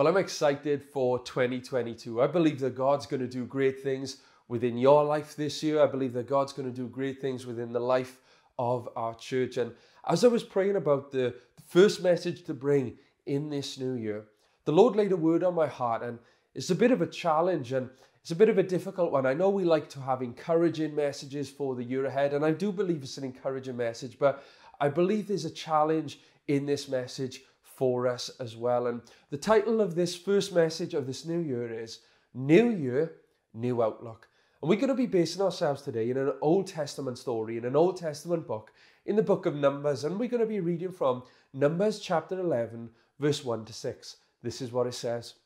Well, 0.00 0.08
I'm 0.08 0.16
excited 0.16 0.82
for 0.82 1.18
2022. 1.18 2.22
I 2.22 2.26
believe 2.26 2.58
that 2.60 2.74
God's 2.74 3.04
going 3.04 3.20
to 3.20 3.28
do 3.28 3.44
great 3.44 3.82
things 3.82 4.22
within 4.48 4.78
your 4.78 5.04
life 5.04 5.36
this 5.36 5.62
year. 5.62 5.82
I 5.82 5.88
believe 5.88 6.14
that 6.14 6.26
God's 6.26 6.54
going 6.54 6.70
to 6.70 6.74
do 6.74 6.88
great 6.88 7.20
things 7.20 7.44
within 7.44 7.70
the 7.70 7.80
life 7.80 8.16
of 8.58 8.88
our 8.96 9.14
church. 9.14 9.58
And 9.58 9.72
as 10.08 10.24
I 10.24 10.28
was 10.28 10.42
praying 10.42 10.76
about 10.76 11.12
the 11.12 11.34
first 11.68 12.02
message 12.02 12.44
to 12.44 12.54
bring 12.54 12.96
in 13.26 13.50
this 13.50 13.78
new 13.78 13.92
year, 13.92 14.24
the 14.64 14.72
Lord 14.72 14.96
laid 14.96 15.12
a 15.12 15.18
word 15.18 15.44
on 15.44 15.54
my 15.54 15.66
heart, 15.66 16.02
and 16.02 16.18
it's 16.54 16.70
a 16.70 16.74
bit 16.74 16.92
of 16.92 17.02
a 17.02 17.06
challenge 17.06 17.72
and 17.72 17.90
it's 18.22 18.30
a 18.30 18.36
bit 18.36 18.48
of 18.48 18.56
a 18.56 18.62
difficult 18.62 19.12
one. 19.12 19.26
I 19.26 19.34
know 19.34 19.50
we 19.50 19.64
like 19.64 19.90
to 19.90 20.00
have 20.00 20.22
encouraging 20.22 20.94
messages 20.94 21.50
for 21.50 21.74
the 21.74 21.84
year 21.84 22.06
ahead, 22.06 22.32
and 22.32 22.42
I 22.42 22.52
do 22.52 22.72
believe 22.72 23.02
it's 23.02 23.18
an 23.18 23.24
encouraging 23.24 23.76
message, 23.76 24.18
but 24.18 24.42
I 24.80 24.88
believe 24.88 25.28
there's 25.28 25.44
a 25.44 25.50
challenge 25.50 26.20
in 26.48 26.64
this 26.64 26.88
message 26.88 27.42
for 27.80 28.06
us 28.06 28.30
as 28.38 28.58
well. 28.58 28.88
And 28.88 29.00
the 29.30 29.38
title 29.38 29.80
of 29.80 29.94
this 29.94 30.14
first 30.14 30.54
message 30.54 30.92
of 30.92 31.06
this 31.06 31.24
new 31.24 31.38
year 31.38 31.72
is 31.72 32.00
New 32.34 32.68
Year, 32.68 33.14
New 33.54 33.82
Outlook. 33.82 34.28
And 34.60 34.68
we're 34.68 34.76
going 34.76 34.88
to 34.88 34.94
be 34.94 35.06
basing 35.06 35.40
ourselves 35.40 35.80
today 35.80 36.10
in 36.10 36.18
an 36.18 36.34
Old 36.42 36.66
Testament 36.66 37.16
story, 37.16 37.56
in 37.56 37.64
an 37.64 37.74
Old 37.74 37.96
Testament 37.96 38.46
book, 38.46 38.70
in 39.06 39.16
the 39.16 39.22
book 39.22 39.46
of 39.46 39.54
Numbers. 39.54 40.04
And 40.04 40.20
we're 40.20 40.28
going 40.28 40.42
to 40.42 40.46
be 40.46 40.60
reading 40.60 40.92
from 40.92 41.22
Numbers 41.54 42.00
chapter 42.00 42.38
11, 42.38 42.90
verse 43.18 43.42
1 43.42 43.64
to 43.64 43.72
6. 43.72 44.16
This 44.42 44.60
is 44.60 44.72
what 44.72 44.86
it 44.86 44.92
says 44.92 45.36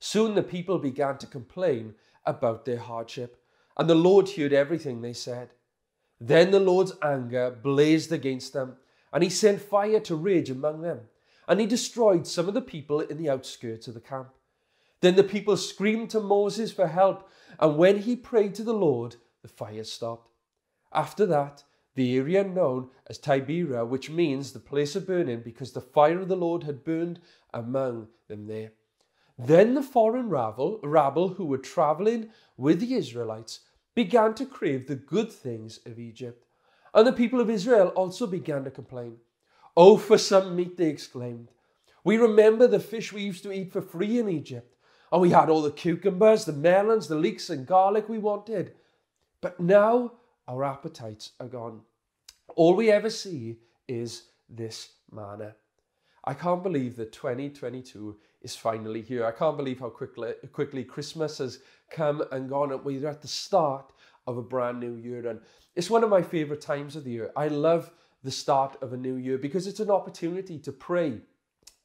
Soon 0.00 0.34
the 0.34 0.42
people 0.42 0.78
began 0.78 1.16
to 1.16 1.26
complain 1.26 1.94
about 2.26 2.66
their 2.66 2.76
hardship, 2.76 3.42
and 3.78 3.88
the 3.88 3.94
Lord 3.94 4.28
heard 4.28 4.52
everything 4.52 5.00
they 5.00 5.14
said. 5.14 5.48
Then 6.20 6.50
the 6.50 6.60
Lord's 6.60 6.92
anger 7.02 7.50
blazed 7.50 8.12
against 8.12 8.52
them, 8.52 8.76
and 9.14 9.22
he 9.22 9.30
sent 9.30 9.62
fire 9.62 10.00
to 10.00 10.14
rage 10.14 10.50
among 10.50 10.82
them 10.82 11.00
and 11.48 11.58
he 11.58 11.66
destroyed 11.66 12.26
some 12.26 12.46
of 12.46 12.54
the 12.54 12.60
people 12.60 13.00
in 13.00 13.16
the 13.16 13.30
outskirts 13.30 13.88
of 13.88 13.94
the 13.94 14.00
camp. 14.00 14.28
Then 15.00 15.16
the 15.16 15.24
people 15.24 15.56
screamed 15.56 16.10
to 16.10 16.20
Moses 16.20 16.70
for 16.70 16.88
help, 16.88 17.28
and 17.58 17.76
when 17.76 17.98
he 17.98 18.14
prayed 18.14 18.54
to 18.56 18.62
the 18.62 18.74
Lord, 18.74 19.16
the 19.42 19.48
fire 19.48 19.84
stopped. 19.84 20.30
After 20.92 21.24
that, 21.26 21.64
the 21.94 22.16
area 22.16 22.44
known 22.44 22.90
as 23.06 23.18
Taberah, 23.18 23.86
which 23.86 24.10
means 24.10 24.52
the 24.52 24.60
place 24.60 24.94
of 24.94 25.06
burning, 25.06 25.40
because 25.40 25.72
the 25.72 25.80
fire 25.80 26.20
of 26.20 26.28
the 26.28 26.36
Lord 26.36 26.64
had 26.64 26.84
burned 26.84 27.20
among 27.52 28.08
them 28.28 28.46
there. 28.46 28.72
Then 29.38 29.74
the 29.74 29.82
foreign 29.82 30.28
rabble, 30.28 30.80
rabble 30.82 31.30
who 31.30 31.44
were 31.44 31.58
traveling 31.58 32.30
with 32.56 32.80
the 32.80 32.94
Israelites 32.94 33.60
began 33.94 34.34
to 34.34 34.46
crave 34.46 34.86
the 34.86 34.96
good 34.96 35.32
things 35.32 35.80
of 35.86 35.98
Egypt. 35.98 36.44
And 36.92 37.06
the 37.06 37.12
people 37.12 37.40
of 37.40 37.48
Israel 37.48 37.88
also 37.88 38.26
began 38.26 38.64
to 38.64 38.70
complain. 38.70 39.16
Oh, 39.80 39.96
for 39.96 40.18
some 40.18 40.56
meat, 40.56 40.76
they 40.76 40.88
exclaimed. 40.88 41.52
We 42.02 42.16
remember 42.16 42.66
the 42.66 42.80
fish 42.80 43.12
we 43.12 43.22
used 43.22 43.44
to 43.44 43.52
eat 43.52 43.72
for 43.72 43.80
free 43.80 44.18
in 44.18 44.28
Egypt, 44.28 44.74
and 45.12 45.22
we 45.22 45.30
had 45.30 45.48
all 45.48 45.62
the 45.62 45.70
cucumbers, 45.70 46.44
the 46.44 46.52
melons, 46.52 47.06
the 47.06 47.14
leeks, 47.14 47.48
and 47.48 47.64
garlic 47.64 48.08
we 48.08 48.18
wanted. 48.18 48.74
But 49.40 49.60
now 49.60 50.14
our 50.48 50.64
appetites 50.64 51.30
are 51.38 51.46
gone. 51.46 51.82
All 52.56 52.74
we 52.74 52.90
ever 52.90 53.08
see 53.08 53.58
is 53.86 54.24
this 54.48 54.94
manna. 55.12 55.54
I 56.24 56.34
can't 56.34 56.64
believe 56.64 56.96
that 56.96 57.12
2022 57.12 58.16
is 58.42 58.56
finally 58.56 59.00
here. 59.00 59.24
I 59.24 59.30
can't 59.30 59.56
believe 59.56 59.78
how 59.78 59.90
quickly, 59.90 60.32
quickly 60.50 60.82
Christmas 60.82 61.38
has 61.38 61.60
come 61.88 62.24
and 62.32 62.48
gone. 62.48 62.72
And 62.72 62.84
we're 62.84 63.06
at 63.06 63.22
the 63.22 63.28
start 63.28 63.92
of 64.26 64.38
a 64.38 64.42
brand 64.42 64.80
new 64.80 64.96
year. 64.96 65.28
And 65.28 65.40
it's 65.76 65.88
one 65.88 66.02
of 66.02 66.10
my 66.10 66.22
favorite 66.22 66.60
times 66.60 66.96
of 66.96 67.04
the 67.04 67.12
year. 67.12 67.30
I 67.36 67.46
love 67.46 67.92
the 68.22 68.30
start 68.30 68.76
of 68.82 68.92
a 68.92 68.96
new 68.96 69.14
year 69.14 69.38
because 69.38 69.66
it's 69.66 69.80
an 69.80 69.90
opportunity 69.90 70.58
to 70.58 70.72
pray, 70.72 71.20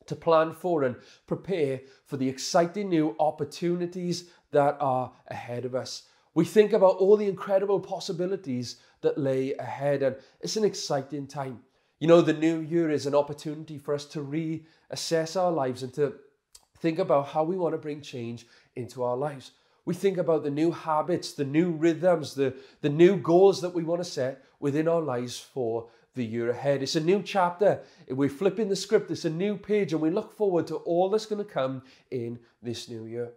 to 0.07 0.15
plan 0.15 0.53
for 0.53 0.83
and 0.83 0.95
prepare 1.27 1.81
for 2.05 2.17
the 2.17 2.29
exciting 2.29 2.89
new 2.89 3.15
opportunities 3.19 4.29
that 4.51 4.77
are 4.79 5.11
ahead 5.27 5.65
of 5.65 5.75
us. 5.75 6.03
We 6.33 6.45
think 6.45 6.73
about 6.73 6.97
all 6.97 7.15
the 7.15 7.27
incredible 7.27 7.79
possibilities 7.79 8.77
that 9.01 9.17
lay 9.17 9.53
ahead, 9.53 10.01
and 10.01 10.15
it's 10.41 10.57
an 10.57 10.63
exciting 10.63 11.27
time. 11.27 11.59
You 11.99 12.07
know, 12.07 12.21
the 12.21 12.33
new 12.33 12.59
year 12.59 12.89
is 12.89 13.05
an 13.05 13.15
opportunity 13.15 13.77
for 13.77 13.93
us 13.93 14.05
to 14.05 14.19
reassess 14.19 15.39
our 15.39 15.51
lives 15.51 15.83
and 15.83 15.93
to 15.93 16.15
think 16.79 16.99
about 16.99 17.27
how 17.27 17.43
we 17.43 17.55
want 17.55 17.73
to 17.73 17.77
bring 17.77 18.01
change 18.01 18.47
into 18.75 19.03
our 19.03 19.15
lives. 19.15 19.51
We 19.85 19.93
think 19.93 20.17
about 20.17 20.43
the 20.43 20.49
new 20.49 20.71
habits, 20.71 21.33
the 21.33 21.45
new 21.45 21.71
rhythms, 21.71 22.33
the, 22.33 22.55
the 22.81 22.89
new 22.89 23.17
goals 23.17 23.61
that 23.61 23.73
we 23.73 23.83
want 23.83 24.01
to 24.01 24.09
set 24.09 24.43
within 24.59 24.87
our 24.87 25.01
lives 25.01 25.37
for 25.37 25.89
the 26.15 26.25
year 26.25 26.49
ahead. 26.49 26.83
It's 26.83 26.95
a 26.95 27.01
new 27.01 27.21
chapter. 27.21 27.81
We're 28.09 28.29
flipping 28.29 28.69
the 28.69 28.75
script. 28.75 29.11
It's 29.11 29.25
a 29.25 29.29
new 29.29 29.57
page, 29.57 29.93
and 29.93 30.01
we 30.01 30.09
look 30.09 30.31
forward 30.35 30.67
to 30.67 30.75
all 30.77 31.09
that's 31.09 31.25
going 31.25 31.43
to 31.43 31.51
come 31.51 31.83
in 32.11 32.39
this 32.61 32.89
new 32.89 33.05
year. 33.05 33.33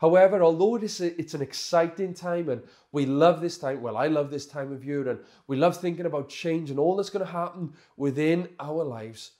However, 0.00 0.42
although 0.42 0.76
it 0.76 0.82
is 0.82 1.00
a, 1.02 1.18
it's 1.20 1.34
an 1.34 1.42
exciting 1.42 2.14
time 2.14 2.48
and 2.48 2.62
we 2.90 3.04
love 3.04 3.42
this 3.42 3.58
time, 3.58 3.82
well, 3.82 3.98
I 3.98 4.06
love 4.06 4.30
this 4.30 4.46
time 4.46 4.72
of 4.72 4.82
year 4.82 5.06
and 5.06 5.20
we 5.46 5.58
love 5.58 5.76
thinking 5.76 6.06
about 6.06 6.30
change 6.30 6.70
and 6.70 6.78
all 6.78 6.96
that's 6.96 7.10
going 7.10 7.24
to 7.24 7.30
happen 7.30 7.74
within 7.98 8.48
our 8.58 8.82
lives, 8.82 9.32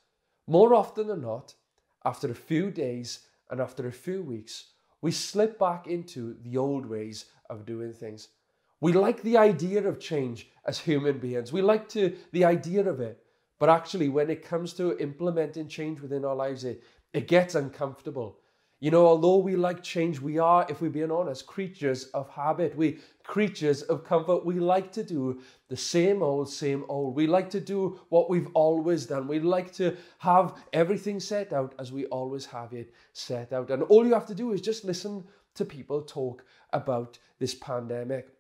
more 0.47 0.75
often 0.75 1.07
than 1.07 1.23
not, 1.23 1.55
after 2.05 2.31
a 2.31 2.35
few 2.35 2.71
days 2.71 3.21
and 3.49 3.59
after 3.59 3.89
a 3.89 3.93
few 3.93 4.23
weeks, 4.23 4.73
we 5.01 5.13
slip 5.13 5.59
back 5.59 5.87
into 5.87 6.37
the 6.43 6.59
old 6.59 6.85
ways 6.85 7.25
of 7.49 7.65
doing 7.65 7.95
things. 7.95 8.29
We 8.81 8.93
like 8.93 9.23
the 9.23 9.37
idea 9.37 9.87
of 9.87 10.01
change 10.01 10.49
as 10.65 10.79
human 10.79 11.19
beings. 11.19 11.53
We 11.53 11.63
like 11.63 11.89
to 11.91 12.17
the 12.33 12.45
idea 12.45 12.89
of 12.89 13.01
it. 13.01 13.23
But 13.59 13.69
actually, 13.69 14.09
when 14.09 14.31
it 14.31 14.43
comes 14.43 14.73
to 14.75 14.97
implementing 14.99 15.69
change 15.69 16.01
within 16.01 16.25
our 16.25 16.35
lives, 16.35 16.65
it, 16.65 16.83
it 17.13 17.29
gets 17.29 17.55
uncomfortable. 17.55 18.39
You 18.83 18.91
know, 18.91 19.07
although 19.07 19.37
we 19.37 19.57
like 19.57 19.83
change, 19.83 20.19
we 20.21 20.39
are, 20.39 20.65
if 20.71 20.81
we're 20.81 20.89
being 20.89 21.11
honest, 21.11 21.47
creatures 21.47 22.05
of 22.15 22.31
habit. 22.31 22.75
We 22.75 23.01
creatures 23.25 23.83
of 23.83 24.03
comfort. 24.03 24.47
We 24.47 24.59
like 24.59 24.91
to 24.93 25.05
do 25.05 25.43
the 25.69 25.77
same 25.77 26.23
old, 26.23 26.51
same 26.51 26.87
old. 26.89 27.15
We 27.15 27.27
like 27.27 27.51
to 27.51 27.61
do 27.61 28.01
what 28.09 28.31
we've 28.31 28.49
always 28.55 29.05
done. 29.05 29.29
We 29.29 29.39
like 29.41 29.71
to 29.75 29.95
have 30.19 30.55
everything 30.73 31.21
set 31.21 31.53
out 31.53 31.75
as 31.79 31.93
we 31.93 32.07
always 32.07 32.47
have 32.47 32.73
it 32.73 32.95
set 33.13 33.53
out. 33.53 33.71
And 33.71 33.83
all 33.83 34.07
you 34.07 34.15
have 34.15 34.27
to 34.27 34.35
do 34.35 34.53
is 34.53 34.63
just 34.63 34.87
listen 34.87 35.25
to 35.57 35.67
people 35.67 36.01
talk 36.01 36.47
about 36.73 37.19
this 37.39 37.55
pandemic 37.55 38.31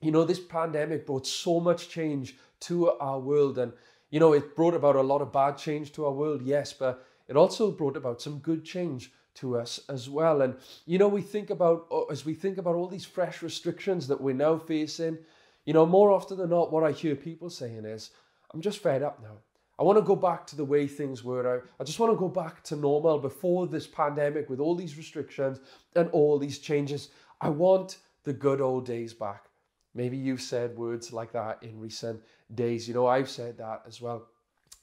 you 0.00 0.10
know, 0.10 0.24
this 0.24 0.40
pandemic 0.40 1.06
brought 1.06 1.26
so 1.26 1.60
much 1.60 1.88
change 1.88 2.36
to 2.60 2.90
our 2.92 3.18
world. 3.18 3.58
And, 3.58 3.72
you 4.10 4.20
know, 4.20 4.32
it 4.32 4.56
brought 4.56 4.74
about 4.74 4.96
a 4.96 5.02
lot 5.02 5.22
of 5.22 5.32
bad 5.32 5.58
change 5.58 5.92
to 5.92 6.06
our 6.06 6.12
world, 6.12 6.42
yes, 6.42 6.72
but 6.72 7.04
it 7.28 7.36
also 7.36 7.70
brought 7.70 7.96
about 7.96 8.22
some 8.22 8.38
good 8.38 8.64
change 8.64 9.12
to 9.34 9.58
us 9.58 9.80
as 9.88 10.08
well. 10.08 10.42
And, 10.42 10.56
you 10.86 10.98
know, 10.98 11.08
we 11.08 11.22
think 11.22 11.50
about, 11.50 11.86
uh, 11.90 12.04
as 12.04 12.24
we 12.24 12.34
think 12.34 12.58
about 12.58 12.74
all 12.74 12.88
these 12.88 13.04
fresh 13.04 13.42
restrictions 13.42 14.08
that 14.08 14.20
we're 14.20 14.34
now 14.34 14.58
facing, 14.58 15.18
you 15.64 15.72
know, 15.72 15.86
more 15.86 16.10
often 16.10 16.38
than 16.38 16.50
not, 16.50 16.72
what 16.72 16.84
I 16.84 16.92
hear 16.92 17.14
people 17.14 17.50
saying 17.50 17.84
is, 17.84 18.10
I'm 18.52 18.60
just 18.60 18.82
fed 18.82 19.02
up 19.02 19.22
now. 19.22 19.36
I 19.78 19.84
want 19.84 19.98
to 19.98 20.02
go 20.02 20.16
back 20.16 20.46
to 20.48 20.56
the 20.56 20.64
way 20.64 20.88
things 20.88 21.22
were. 21.22 21.62
I, 21.78 21.82
I 21.82 21.84
just 21.84 22.00
want 22.00 22.12
to 22.12 22.18
go 22.18 22.28
back 22.28 22.64
to 22.64 22.76
normal 22.76 23.18
before 23.18 23.68
this 23.68 23.86
pandemic 23.86 24.50
with 24.50 24.58
all 24.58 24.74
these 24.74 24.96
restrictions 24.96 25.60
and 25.94 26.08
all 26.10 26.38
these 26.38 26.58
changes. 26.58 27.10
I 27.40 27.50
want 27.50 27.98
the 28.24 28.32
good 28.32 28.60
old 28.60 28.86
days 28.86 29.14
back. 29.14 29.47
Maybe 29.94 30.16
you've 30.16 30.42
said 30.42 30.76
words 30.76 31.12
like 31.12 31.32
that 31.32 31.62
in 31.62 31.78
recent 31.80 32.20
days. 32.54 32.86
You 32.86 32.94
know, 32.94 33.06
I've 33.06 33.30
said 33.30 33.58
that 33.58 33.82
as 33.86 34.00
well. 34.00 34.26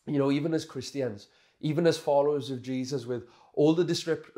You 0.08 0.20
know, 0.20 0.32
even 0.32 0.54
as 0.54 0.66
Christians, 0.66 1.28
even 1.62 1.88
as 1.88 1.98
followers 1.98 2.52
of 2.52 2.62
Jesus, 2.62 3.06
with 3.06 3.24
all 3.54 3.74
the 3.74 3.84
disrupt, 3.84 4.38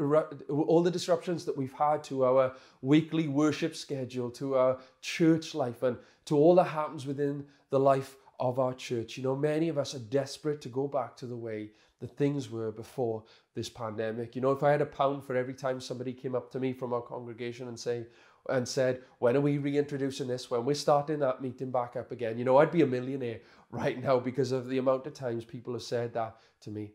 all 0.50 0.84
the 0.84 0.92
disruptions 0.92 1.46
that 1.46 1.58
we've 1.58 1.74
had 1.74 2.04
to 2.06 2.26
our 2.26 2.54
weekly 2.82 3.28
worship 3.28 3.76
schedule, 3.76 4.30
to 4.32 4.56
our 4.56 4.78
church 5.02 5.56
life, 5.56 5.84
and 5.84 5.98
to 6.26 6.38
all 6.38 6.56
that 6.56 6.66
happens 6.66 7.06
within 7.06 7.46
the 7.70 7.80
life 7.80 8.16
of 8.40 8.60
our 8.60 8.74
church. 8.74 9.18
You 9.18 9.24
know, 9.24 9.36
many 9.36 9.70
of 9.70 9.78
us 9.78 9.96
are 9.96 10.00
desperate 10.00 10.62
to 10.62 10.70
go 10.70 10.88
back 10.88 11.18
to 11.18 11.26
the 11.26 11.36
way 11.36 11.72
that 12.00 12.16
things 12.16 12.52
were 12.52 12.72
before 12.72 13.24
this 13.56 13.70
pandemic. 13.70 14.36
You 14.36 14.42
know, 14.42 14.52
if 14.52 14.62
I 14.62 14.72
had 14.72 14.82
a 14.82 14.86
pound 14.86 15.24
for 15.24 15.36
every 15.36 15.56
time 15.56 15.82
somebody 15.82 16.14
came 16.14 16.36
up 16.36 16.52
to 16.52 16.60
me 16.60 16.72
from 16.74 16.94
our 16.94 17.02
congregation 17.02 17.68
and 17.68 17.80
say, 17.80 18.06
and 18.50 18.68
said, 18.68 19.02
when 19.20 19.36
are 19.36 19.42
we 19.42 19.58
reintroducing 19.58 20.28
this? 20.28 20.50
When 20.50 20.66
we're 20.66 20.76
starting 20.76 21.20
that 21.20 21.42
meeting 21.42 21.72
back 21.72 21.96
up 21.96 22.12
again? 22.12 22.38
You 22.38 22.46
know, 22.46 22.58
I'd 22.58 22.72
be 22.72 22.82
a 22.82 22.88
millionaire 22.88 23.42
right 23.72 24.02
now 24.02 24.20
because 24.20 24.52
of 24.52 24.68
the 24.68 24.78
amount 24.78 25.08
of 25.08 25.14
times 25.14 25.46
people 25.46 25.74
have 25.74 25.84
said 25.84 26.14
that 26.14 26.38
to 26.62 26.72
me. 26.72 26.94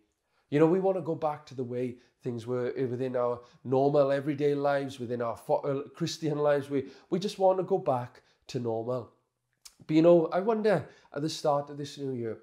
You 0.50 0.58
know, 0.58 0.66
we 0.66 0.80
want 0.80 0.98
to 0.98 1.02
go 1.02 1.14
back 1.14 1.46
to 1.46 1.54
the 1.54 1.64
way 1.64 1.96
things 2.22 2.46
were 2.46 2.72
within 2.76 3.16
our 3.16 3.40
normal 3.64 4.12
everyday 4.12 4.54
lives, 4.54 4.98
within 4.98 5.22
our 5.22 5.38
uh, 5.48 5.80
Christian 5.94 6.38
lives. 6.38 6.70
We, 6.70 6.90
we 7.10 7.18
just 7.18 7.38
want 7.38 7.58
to 7.58 7.64
go 7.64 7.78
back 7.78 8.22
to 8.48 8.60
normal. 8.60 9.12
But 9.86 9.96
you 9.96 10.02
know, 10.02 10.26
I 10.26 10.40
wonder 10.40 10.86
at 11.14 11.22
the 11.22 11.28
start 11.28 11.70
of 11.70 11.78
this 11.78 11.98
new 11.98 12.12
year, 12.12 12.38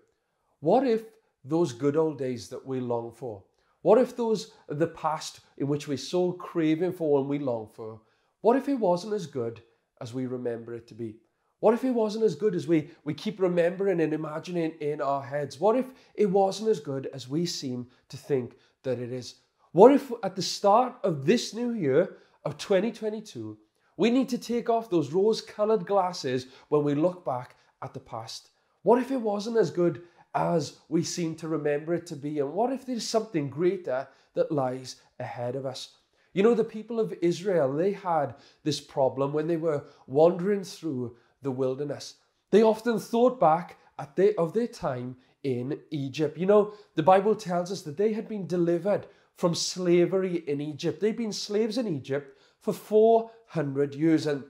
what 0.60 0.86
if 0.86 1.04
those 1.44 1.72
good 1.72 1.96
old 1.96 2.18
days 2.18 2.50
that 2.50 2.66
we 2.66 2.80
long 2.80 3.12
for, 3.12 3.44
what 3.82 3.98
if 3.98 4.16
those 4.16 4.52
the 4.68 4.88
past 4.88 5.40
in 5.58 5.68
which 5.68 5.88
we're 5.88 5.98
so 5.98 6.34
craving 6.34 6.92
for 6.92 7.20
and 7.20 7.30
we 7.30 7.40
long 7.40 7.70
for, 7.74 8.02
what 8.42 8.56
if 8.56 8.70
it 8.70 8.76
wasn't 8.76 9.14
as 9.14 9.28
good 9.28 9.62
as 10.02 10.14
we 10.14 10.26
remember 10.26 10.74
it 10.74 10.88
to 10.88 10.94
be? 10.94 11.18
What 11.60 11.74
if 11.74 11.84
it 11.84 11.92
wasn't 11.92 12.24
as 12.24 12.36
good 12.36 12.56
as 12.56 12.68
we, 12.68 12.90
we 13.04 13.14
keep 13.14 13.40
remembering 13.40 14.00
and 14.00 14.14
imagining 14.14 14.72
in 14.80 15.02
our 15.02 15.22
heads? 15.22 15.60
What 15.60 15.76
if 15.76 15.88
it 16.16 16.28
wasn't 16.28 16.70
as 16.70 16.80
good 16.80 17.08
as 17.14 17.28
we 17.28 17.46
seem 17.46 17.88
to 18.08 18.18
think 18.18 18.56
that 18.84 19.00
it 19.00 19.12
is? 19.12 19.36
What 19.74 19.94
if 19.94 20.12
at 20.24 20.36
the 20.36 20.42
start 20.42 20.96
of 21.04 21.26
this 21.26 21.54
new 21.54 21.74
year 21.74 22.18
of 22.46 22.58
2022, 22.58 23.58
we 23.98 24.10
need 24.10 24.30
to 24.30 24.38
take 24.38 24.70
off 24.70 24.90
those 24.90 25.12
rose 25.12 25.42
colored 25.42 25.86
glasses 25.86 26.48
when 26.70 26.84
we 26.84 26.96
look 26.96 27.26
back 27.26 27.58
at 27.82 27.94
the 27.94 28.00
past? 28.00 28.52
What 28.84 29.02
if 29.02 29.12
it 29.12 29.22
wasn't 29.22 29.58
as 29.58 29.70
good 29.70 30.04
as 30.34 30.78
we 30.88 31.04
seem 31.04 31.36
to 31.36 31.50
remember 31.50 31.94
it 31.94 32.08
to 32.08 32.16
be? 32.16 32.40
And 32.40 32.54
what 32.54 32.72
if 32.72 32.86
there's 32.86 33.06
something 33.06 33.50
greater 33.50 34.08
that 34.36 34.52
lies 34.52 34.96
ahead 35.20 35.58
of 35.58 35.66
us? 35.66 35.90
You 36.34 36.44
know, 36.44 36.54
the 36.54 36.64
people 36.64 37.00
of 37.00 37.14
Israel, 37.22 37.74
they 37.74 37.92
had 37.92 38.36
this 38.64 38.80
problem 38.80 39.34
when 39.34 39.48
they 39.48 39.58
were 39.58 39.86
wandering 40.08 40.64
through 40.64 41.16
the 41.42 41.52
wilderness. 41.52 42.16
They 42.52 42.62
often 42.62 43.00
thought 43.00 43.40
back 43.40 43.78
at 43.98 44.18
of 44.38 44.54
their 44.54 44.68
time 44.68 45.18
in 45.44 45.80
Egypt. 45.92 46.38
You 46.38 46.46
know, 46.46 46.74
the 46.96 47.04
Bible 47.04 47.36
tells 47.36 47.72
us 47.72 47.82
that 47.84 47.98
they 47.98 48.14
had 48.14 48.28
been 48.28 48.48
delivered 48.48 49.08
from 49.36 49.56
slavery 49.56 50.44
in 50.48 50.62
Egypt. 50.62 51.00
They'd 51.00 51.16
been 51.16 51.34
slaves 51.34 51.78
in 51.78 51.88
Egypt 51.88 52.38
for 52.60 52.74
400 52.74 53.96
years 53.96 54.26
and 54.28 54.44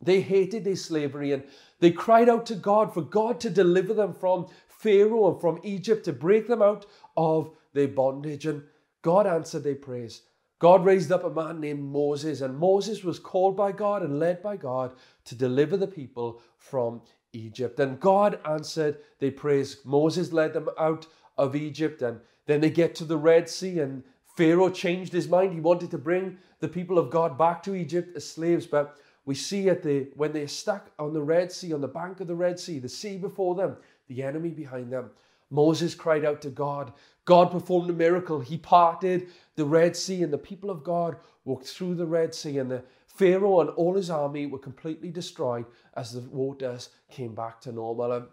they 0.00 0.20
hated 0.20 0.64
their 0.64 0.76
slavery 0.76 1.32
and 1.32 1.44
they 1.80 1.90
cried 1.90 2.28
out 2.28 2.44
to 2.46 2.54
God 2.54 2.92
for 2.92 3.00
God 3.00 3.40
to 3.40 3.50
deliver 3.50 3.94
them 3.94 4.12
from 4.12 4.46
Pharaoh 4.68 5.32
and 5.32 5.40
from 5.40 5.60
Egypt 5.62 6.04
to 6.04 6.12
break 6.12 6.46
them 6.46 6.60
out 6.60 6.84
of 7.16 7.50
their 7.72 7.88
bondage. 7.88 8.44
And 8.44 8.64
God 9.00 9.26
answered 9.26 9.64
their 9.64 9.76
prayers. 9.76 10.22
God 10.58 10.84
raised 10.84 11.12
up 11.12 11.24
a 11.24 11.30
man 11.30 11.60
named 11.60 11.82
Moses, 11.82 12.40
and 12.40 12.56
Moses 12.56 13.02
was 13.02 13.18
called 13.18 13.56
by 13.56 13.72
God 13.72 14.02
and 14.02 14.18
led 14.18 14.42
by 14.42 14.56
God 14.56 14.94
to 15.24 15.34
deliver 15.34 15.76
the 15.76 15.86
people 15.86 16.40
from 16.56 17.02
Egypt. 17.32 17.80
And 17.80 18.00
God 18.00 18.38
answered 18.48 18.98
their 19.18 19.32
prayers. 19.32 19.78
Moses 19.84 20.32
led 20.32 20.52
them 20.52 20.68
out 20.78 21.06
of 21.36 21.56
Egypt, 21.56 22.02
and 22.02 22.20
then 22.46 22.60
they 22.60 22.70
get 22.70 22.94
to 22.96 23.04
the 23.04 23.16
Red 23.16 23.48
Sea, 23.48 23.80
and 23.80 24.02
Pharaoh 24.36 24.70
changed 24.70 25.12
his 25.12 25.28
mind. 25.28 25.52
He 25.52 25.60
wanted 25.60 25.90
to 25.90 25.98
bring 25.98 26.38
the 26.60 26.68
people 26.68 26.98
of 26.98 27.10
God 27.10 27.36
back 27.36 27.62
to 27.64 27.74
Egypt 27.74 28.16
as 28.16 28.28
slaves, 28.28 28.66
but 28.66 28.98
we 29.26 29.34
see 29.34 29.68
at 29.68 29.82
the 29.82 30.08
when 30.16 30.32
they're 30.32 30.48
stuck 30.48 30.90
on 30.98 31.12
the 31.12 31.22
Red 31.22 31.50
Sea, 31.50 31.72
on 31.72 31.80
the 31.80 31.88
bank 31.88 32.20
of 32.20 32.26
the 32.26 32.34
Red 32.34 32.58
Sea, 32.58 32.78
the 32.78 32.88
sea 32.88 33.16
before 33.16 33.54
them, 33.54 33.76
the 34.08 34.22
enemy 34.22 34.50
behind 34.50 34.92
them. 34.92 35.10
Moses 35.50 35.94
cried 35.94 36.24
out 36.24 36.42
to 36.42 36.50
God. 36.50 36.92
God 37.24 37.50
performed 37.50 37.88
a 37.90 37.94
miracle. 37.94 38.40
He 38.40 38.58
parted 38.58 39.28
the 39.56 39.64
Red 39.64 39.96
Sea, 39.96 40.22
and 40.22 40.32
the 40.32 40.38
people 40.38 40.70
of 40.70 40.84
God 40.84 41.16
walked 41.44 41.66
through 41.66 41.94
the 41.94 42.06
Red 42.06 42.34
Sea, 42.34 42.58
and 42.58 42.70
the 42.70 42.84
Pharaoh 43.06 43.60
and 43.60 43.70
all 43.70 43.94
his 43.94 44.10
army 44.10 44.46
were 44.46 44.58
completely 44.58 45.10
destroyed 45.10 45.64
as 45.96 46.12
the 46.12 46.20
waters 46.30 46.90
came 47.10 47.34
back 47.34 47.60
to 47.62 47.72
normal. 47.72 48.12
And, 48.12 48.26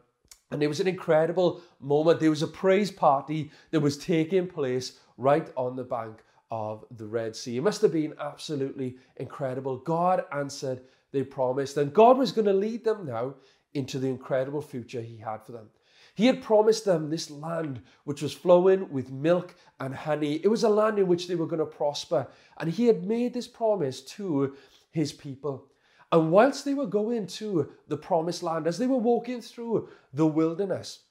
it 0.62 0.68
was 0.68 0.82
an 0.82 0.88
incredible 0.88 1.62
moment. 1.80 2.20
There 2.20 2.30
was 2.30 2.42
a 2.42 2.48
praise 2.48 2.92
party 2.92 3.52
that 3.70 3.80
was 3.80 3.98
taking 3.98 4.48
place 4.48 5.00
right 5.18 5.50
on 5.56 5.78
the 5.78 5.84
bank 5.84 6.24
of 6.50 6.84
the 6.98 7.06
Red 7.06 7.36
Sea. 7.36 7.58
It 7.58 7.64
must 7.64 7.82
have 7.82 7.94
been 7.94 8.14
absolutely 8.20 8.98
incredible. 9.16 9.78
God 9.78 10.26
answered 10.34 10.82
their 11.14 11.24
promise, 11.24 11.78
and 11.78 11.94
God 11.94 12.18
was 12.18 12.34
going 12.34 12.48
to 12.48 12.54
lead 12.54 12.84
them 12.84 13.06
now 13.06 13.36
into 13.74 14.00
the 14.00 14.08
incredible 14.08 14.62
future 14.62 15.02
He 15.02 15.18
had 15.18 15.46
for 15.46 15.54
them. 15.54 15.70
He 16.14 16.28
had 16.28 16.42
promised 16.42 16.86
them 16.86 17.10
this 17.10 17.32
land 17.32 17.82
which 18.04 18.22
was 18.22 18.34
flowing 18.34 18.92
with 18.92 19.12
milk 19.12 19.56
and 19.80 19.96
honey. 19.96 20.42
It 20.44 20.50
was 20.50 20.64
a 20.64 20.70
land 20.70 21.00
in 21.00 21.08
which 21.08 21.28
they 21.28 21.36
were 21.36 21.48
going 21.48 21.60
to 21.60 21.66
prosper. 21.66 22.28
And 22.60 22.70
he 22.70 22.88
had 22.88 23.04
made 23.04 23.34
this 23.34 23.48
promise 23.48 24.02
to 24.02 24.56
his 24.92 25.14
people. 25.14 25.68
And 26.12 26.32
whilst 26.32 26.66
they 26.66 26.74
were 26.74 26.88
going 26.88 27.28
to 27.28 27.72
the 27.88 27.98
promised 27.98 28.44
land, 28.44 28.68
as 28.68 28.78
they 28.78 28.88
were 28.88 28.98
walking 28.98 29.42
through 29.42 29.88
the 30.14 30.28
wilderness, 30.28 31.04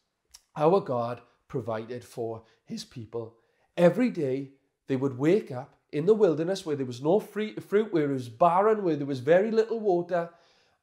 our 0.56 0.81
God 0.81 1.23
provided 1.49 2.05
for 2.05 2.43
his 2.64 2.85
people. 2.85 3.37
Every 3.76 4.11
day 4.11 4.50
they 4.87 4.97
would 4.97 5.19
wake 5.19 5.50
up 5.50 5.76
in 5.93 6.06
the 6.06 6.14
wilderness 6.14 6.67
where 6.67 6.76
there 6.76 6.87
was 6.87 7.02
no 7.02 7.19
fruit, 7.19 7.58
where 7.93 8.11
it 8.11 8.14
was 8.14 8.29
barren, 8.29 8.85
where 8.85 8.97
there 8.97 9.06
was 9.06 9.20
very 9.20 9.50
little 9.50 9.81
water, 9.81 10.31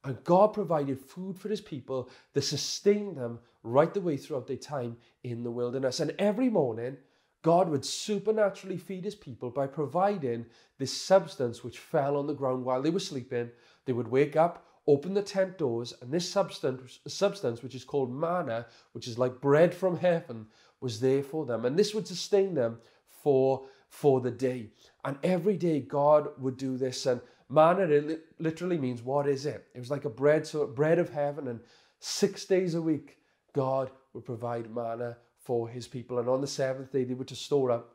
and 0.04 0.22
God 0.24 0.48
provided 0.48 1.00
food 1.00 1.36
for 1.38 1.48
his 1.48 1.60
people 1.60 2.08
that 2.32 2.42
sustained 2.42 3.16
them 3.16 3.40
right 3.62 3.92
the 3.92 4.00
way 4.00 4.16
throughout 4.16 4.46
their 4.46 4.56
time 4.56 4.96
in 5.24 5.42
the 5.42 5.50
wilderness. 5.50 6.00
And 6.00 6.14
every 6.18 6.48
morning, 6.48 6.96
God 7.42 7.68
would 7.68 7.84
supernaturally 7.84 8.76
feed 8.76 9.04
his 9.04 9.14
people 9.14 9.50
by 9.50 9.66
providing 9.66 10.46
this 10.78 10.92
substance 10.92 11.62
which 11.62 11.78
fell 11.78 12.16
on 12.16 12.26
the 12.26 12.34
ground 12.34 12.64
while 12.64 12.82
they 12.82 12.90
were 12.90 13.00
sleeping. 13.00 13.50
They 13.84 13.92
would 13.92 14.08
wake 14.08 14.36
up, 14.36 14.66
open 14.86 15.14
the 15.14 15.22
tent 15.22 15.58
doors, 15.58 15.94
and 16.00 16.12
this 16.12 16.28
substance, 16.28 17.00
substance 17.06 17.62
which 17.62 17.74
is 17.74 17.84
called 17.84 18.12
manna, 18.12 18.66
which 18.92 19.08
is 19.08 19.18
like 19.18 19.40
bread 19.40 19.74
from 19.74 19.96
heaven, 19.96 20.46
was 20.80 21.00
there 21.00 21.22
for 21.22 21.44
them. 21.44 21.64
And 21.64 21.76
this 21.76 21.94
would 21.94 22.06
sustain 22.06 22.54
them 22.54 22.78
for, 23.22 23.66
for 23.88 24.20
the 24.20 24.30
day. 24.30 24.70
And 25.04 25.18
every 25.22 25.56
day 25.56 25.80
God 25.80 26.28
would 26.38 26.56
do 26.56 26.76
this. 26.76 27.06
And 27.06 27.20
manna 27.48 27.82
it 27.82 28.26
literally 28.38 28.78
means 28.78 29.02
what 29.02 29.26
is 29.26 29.46
it? 29.46 29.66
It 29.74 29.78
was 29.78 29.90
like 29.90 30.04
a 30.04 30.10
bread, 30.10 30.46
so 30.46 30.66
bread 30.66 30.98
of 30.98 31.10
heaven. 31.10 31.48
And 31.48 31.60
six 32.00 32.44
days 32.44 32.74
a 32.74 32.82
week, 32.82 33.18
God 33.54 33.90
would 34.12 34.24
provide 34.24 34.74
manna 34.74 35.16
for 35.40 35.68
his 35.68 35.88
people. 35.88 36.18
And 36.18 36.28
on 36.28 36.40
the 36.40 36.46
seventh 36.46 36.92
day, 36.92 37.04
they 37.04 37.14
were 37.14 37.24
to 37.24 37.36
store 37.36 37.70
up 37.70 37.94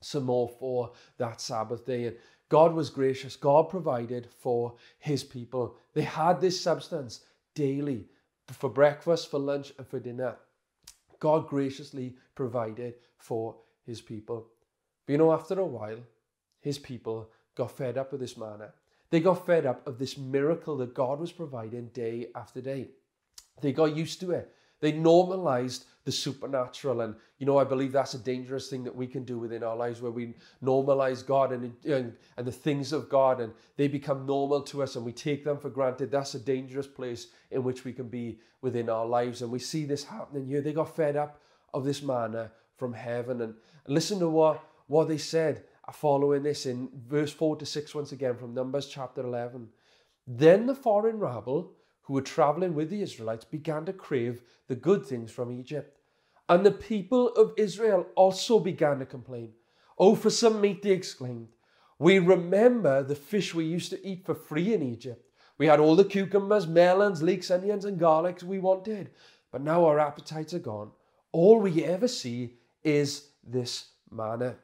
some 0.00 0.24
more 0.24 0.48
for 0.48 0.92
that 1.18 1.40
Sabbath 1.40 1.84
day. 1.84 2.06
And 2.06 2.16
God 2.48 2.74
was 2.74 2.90
gracious. 2.90 3.36
God 3.36 3.68
provided 3.68 4.28
for 4.40 4.74
his 4.98 5.24
people. 5.24 5.76
They 5.94 6.02
had 6.02 6.40
this 6.40 6.60
substance 6.60 7.20
daily 7.54 8.06
for 8.52 8.68
breakfast, 8.68 9.30
for 9.30 9.38
lunch, 9.38 9.72
and 9.78 9.86
for 9.86 9.98
dinner. 9.98 10.36
God 11.20 11.48
graciously 11.48 12.16
provided 12.34 12.94
for 13.16 13.56
his 13.86 14.00
people. 14.00 14.46
But 15.06 15.12
you 15.12 15.18
know, 15.18 15.32
after 15.32 15.58
a 15.58 15.64
while, 15.64 16.00
his 16.60 16.78
people 16.78 17.30
got 17.54 17.70
fed 17.70 17.96
up 17.96 18.12
with 18.12 18.20
this 18.20 18.36
manna. 18.36 18.72
They 19.14 19.20
got 19.20 19.46
fed 19.46 19.64
up 19.64 19.86
of 19.86 19.96
this 19.96 20.18
miracle 20.18 20.76
that 20.78 20.92
God 20.92 21.20
was 21.20 21.30
providing 21.30 21.86
day 21.90 22.30
after 22.34 22.60
day. 22.60 22.88
They 23.60 23.72
got 23.72 23.94
used 23.94 24.18
to 24.22 24.32
it. 24.32 24.52
They 24.80 24.90
normalized 24.90 25.84
the 26.02 26.10
supernatural. 26.10 27.00
And, 27.00 27.14
you 27.38 27.46
know, 27.46 27.56
I 27.56 27.62
believe 27.62 27.92
that's 27.92 28.14
a 28.14 28.18
dangerous 28.18 28.68
thing 28.68 28.82
that 28.82 28.96
we 28.96 29.06
can 29.06 29.22
do 29.22 29.38
within 29.38 29.62
our 29.62 29.76
lives 29.76 30.02
where 30.02 30.10
we 30.10 30.34
normalize 30.60 31.24
God 31.24 31.52
and, 31.52 31.72
and, 31.84 32.16
and 32.36 32.44
the 32.44 32.50
things 32.50 32.92
of 32.92 33.08
God 33.08 33.40
and 33.40 33.52
they 33.76 33.86
become 33.86 34.26
normal 34.26 34.62
to 34.62 34.82
us 34.82 34.96
and 34.96 35.04
we 35.04 35.12
take 35.12 35.44
them 35.44 35.58
for 35.58 35.70
granted. 35.70 36.10
That's 36.10 36.34
a 36.34 36.40
dangerous 36.40 36.88
place 36.88 37.28
in 37.52 37.62
which 37.62 37.84
we 37.84 37.92
can 37.92 38.08
be 38.08 38.40
within 38.62 38.90
our 38.90 39.06
lives. 39.06 39.42
And 39.42 39.52
we 39.52 39.60
see 39.60 39.84
this 39.84 40.02
happening 40.02 40.44
here. 40.44 40.60
They 40.60 40.72
got 40.72 40.96
fed 40.96 41.14
up 41.14 41.40
of 41.72 41.84
this 41.84 42.02
manna 42.02 42.50
from 42.74 42.92
heaven. 42.92 43.42
And, 43.42 43.54
and 43.84 43.94
listen 43.94 44.18
to 44.18 44.28
what, 44.28 44.60
what 44.88 45.06
they 45.06 45.18
said 45.18 45.62
following 45.92 46.42
this 46.42 46.66
in 46.66 46.88
verse 47.06 47.32
4 47.32 47.56
to 47.56 47.66
6 47.66 47.94
once 47.94 48.12
again 48.12 48.36
from 48.36 48.54
Numbers 48.54 48.86
chapter 48.86 49.22
11. 49.22 49.68
Then 50.26 50.66
the 50.66 50.74
foreign 50.74 51.18
rabble 51.18 51.72
who 52.02 52.14
were 52.14 52.22
traveling 52.22 52.74
with 52.74 52.90
the 52.90 53.02
Israelites 53.02 53.44
began 53.44 53.84
to 53.84 53.92
crave 53.92 54.42
the 54.68 54.76
good 54.76 55.04
things 55.04 55.30
from 55.30 55.52
Egypt. 55.52 55.98
And 56.48 56.64
the 56.64 56.70
people 56.70 57.28
of 57.28 57.52
Israel 57.56 58.06
also 58.14 58.58
began 58.58 58.98
to 58.98 59.06
complain. 59.06 59.52
Oh, 59.98 60.14
for 60.14 60.30
some 60.30 60.60
meat, 60.60 60.82
they 60.82 60.90
exclaimed. 60.90 61.48
We 61.98 62.18
remember 62.18 63.02
the 63.02 63.14
fish 63.14 63.54
we 63.54 63.64
used 63.64 63.90
to 63.90 64.06
eat 64.06 64.26
for 64.26 64.34
free 64.34 64.74
in 64.74 64.82
Egypt. 64.82 65.26
We 65.56 65.66
had 65.66 65.80
all 65.80 65.96
the 65.96 66.04
cucumbers, 66.04 66.66
melons, 66.66 67.22
leeks, 67.22 67.50
onions, 67.50 67.84
and 67.84 68.00
garlics 68.00 68.42
we 68.42 68.58
wanted. 68.58 69.10
But 69.52 69.62
now 69.62 69.84
our 69.84 70.00
appetites 70.00 70.52
are 70.52 70.58
gone. 70.58 70.90
All 71.32 71.60
we 71.60 71.84
ever 71.84 72.08
see 72.08 72.54
is 72.82 73.28
this 73.42 73.90
manna. 74.10 74.56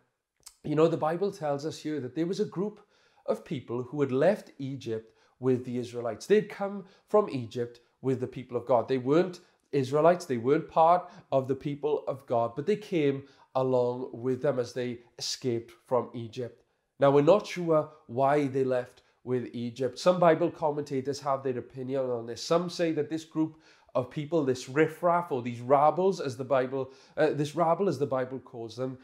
You 0.65 0.75
know, 0.75 0.89
the 0.89 0.97
Bible 0.97 1.33
tells 1.33 1.65
us 1.65 1.79
here 1.79 2.01
that 2.01 2.15
there 2.15 2.27
was 2.27 2.41
a 2.41 2.45
group 2.45 2.81
of 3.27 3.45
people 3.45 3.83
who 3.83 4.01
had 4.01 4.13
left 4.13 4.53
Egypt 4.59 5.15
with 5.39 5.65
the 5.65 5.79
Israelites. 5.79 6.27
They'd 6.27 6.49
come 6.49 6.85
from 7.09 7.31
Egypt 7.31 7.81
with 8.03 8.21
the 8.21 8.27
people 8.27 8.57
of 8.57 8.67
God. 8.67 8.89
They 8.89 8.99
weren't 8.99 9.41
Israelites, 9.73 10.25
they 10.25 10.37
weren't 10.37 10.69
part 10.69 11.09
of 11.31 11.47
the 11.47 11.55
people 11.55 12.05
of 12.09 12.27
God, 12.27 12.53
but 12.57 12.67
they 12.67 12.77
came 12.77 13.23
along 13.55 14.11
with 14.13 14.43
them 14.43 14.59
as 14.59 14.73
they 14.73 14.99
escaped 15.19 15.73
from 15.87 16.11
Egypt. 16.13 16.65
Now, 16.99 17.11
we're 17.11 17.23
not 17.23 17.47
sure 17.47 17.89
why 18.07 18.49
they 18.49 18.65
left 18.65 19.03
with 19.25 19.49
Egypt. 19.55 19.99
Some 19.99 20.19
Bible 20.19 20.51
commentators 20.51 21.21
have 21.21 21.43
their 21.43 21.59
opinion 21.59 22.11
on 22.11 22.27
this. 22.27 22.43
Some 22.43 22.69
say 22.69 22.93
that 22.93 23.09
this 23.09 23.25
group 23.25 23.61
of 23.95 24.11
people, 24.11 24.45
this 24.45 24.69
riffraff 24.69 25.33
or 25.33 25.41
these 25.41 25.61
rabbles, 25.61 26.21
as 26.21 26.37
the 26.37 26.45
Bible, 26.45 26.93
uh, 27.17 27.31
this 27.31 27.55
rabble 27.55 27.89
as 27.89 27.99
the 27.99 28.07
Bible 28.07 28.39
calls 28.39 28.77
them, 28.77 28.99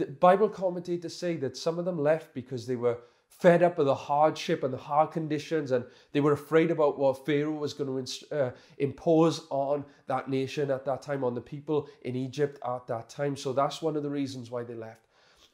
the 0.00 0.06
Bible 0.06 0.48
commentators 0.48 1.14
say 1.14 1.36
that 1.36 1.56
some 1.56 1.78
of 1.78 1.84
them 1.84 1.98
left 1.98 2.32
because 2.34 2.66
they 2.66 2.76
were 2.76 2.98
fed 3.28 3.62
up 3.62 3.78
with 3.78 3.86
the 3.86 3.94
hardship 3.94 4.62
and 4.62 4.72
the 4.72 4.78
hard 4.78 5.10
conditions, 5.12 5.70
and 5.70 5.84
they 6.12 6.20
were 6.20 6.32
afraid 6.32 6.70
about 6.70 6.98
what 6.98 7.24
Pharaoh 7.24 7.52
was 7.52 7.72
going 7.72 8.04
to 8.04 8.36
uh, 8.38 8.50
impose 8.78 9.46
on 9.50 9.84
that 10.06 10.28
nation 10.28 10.70
at 10.70 10.84
that 10.84 11.00
time, 11.02 11.24
on 11.24 11.34
the 11.34 11.40
people 11.40 11.88
in 12.02 12.16
Egypt 12.16 12.58
at 12.66 12.86
that 12.86 13.08
time. 13.08 13.36
So 13.36 13.52
that's 13.52 13.80
one 13.80 13.96
of 13.96 14.02
the 14.02 14.10
reasons 14.10 14.50
why 14.50 14.62
they 14.62 14.74
left. 14.74 15.06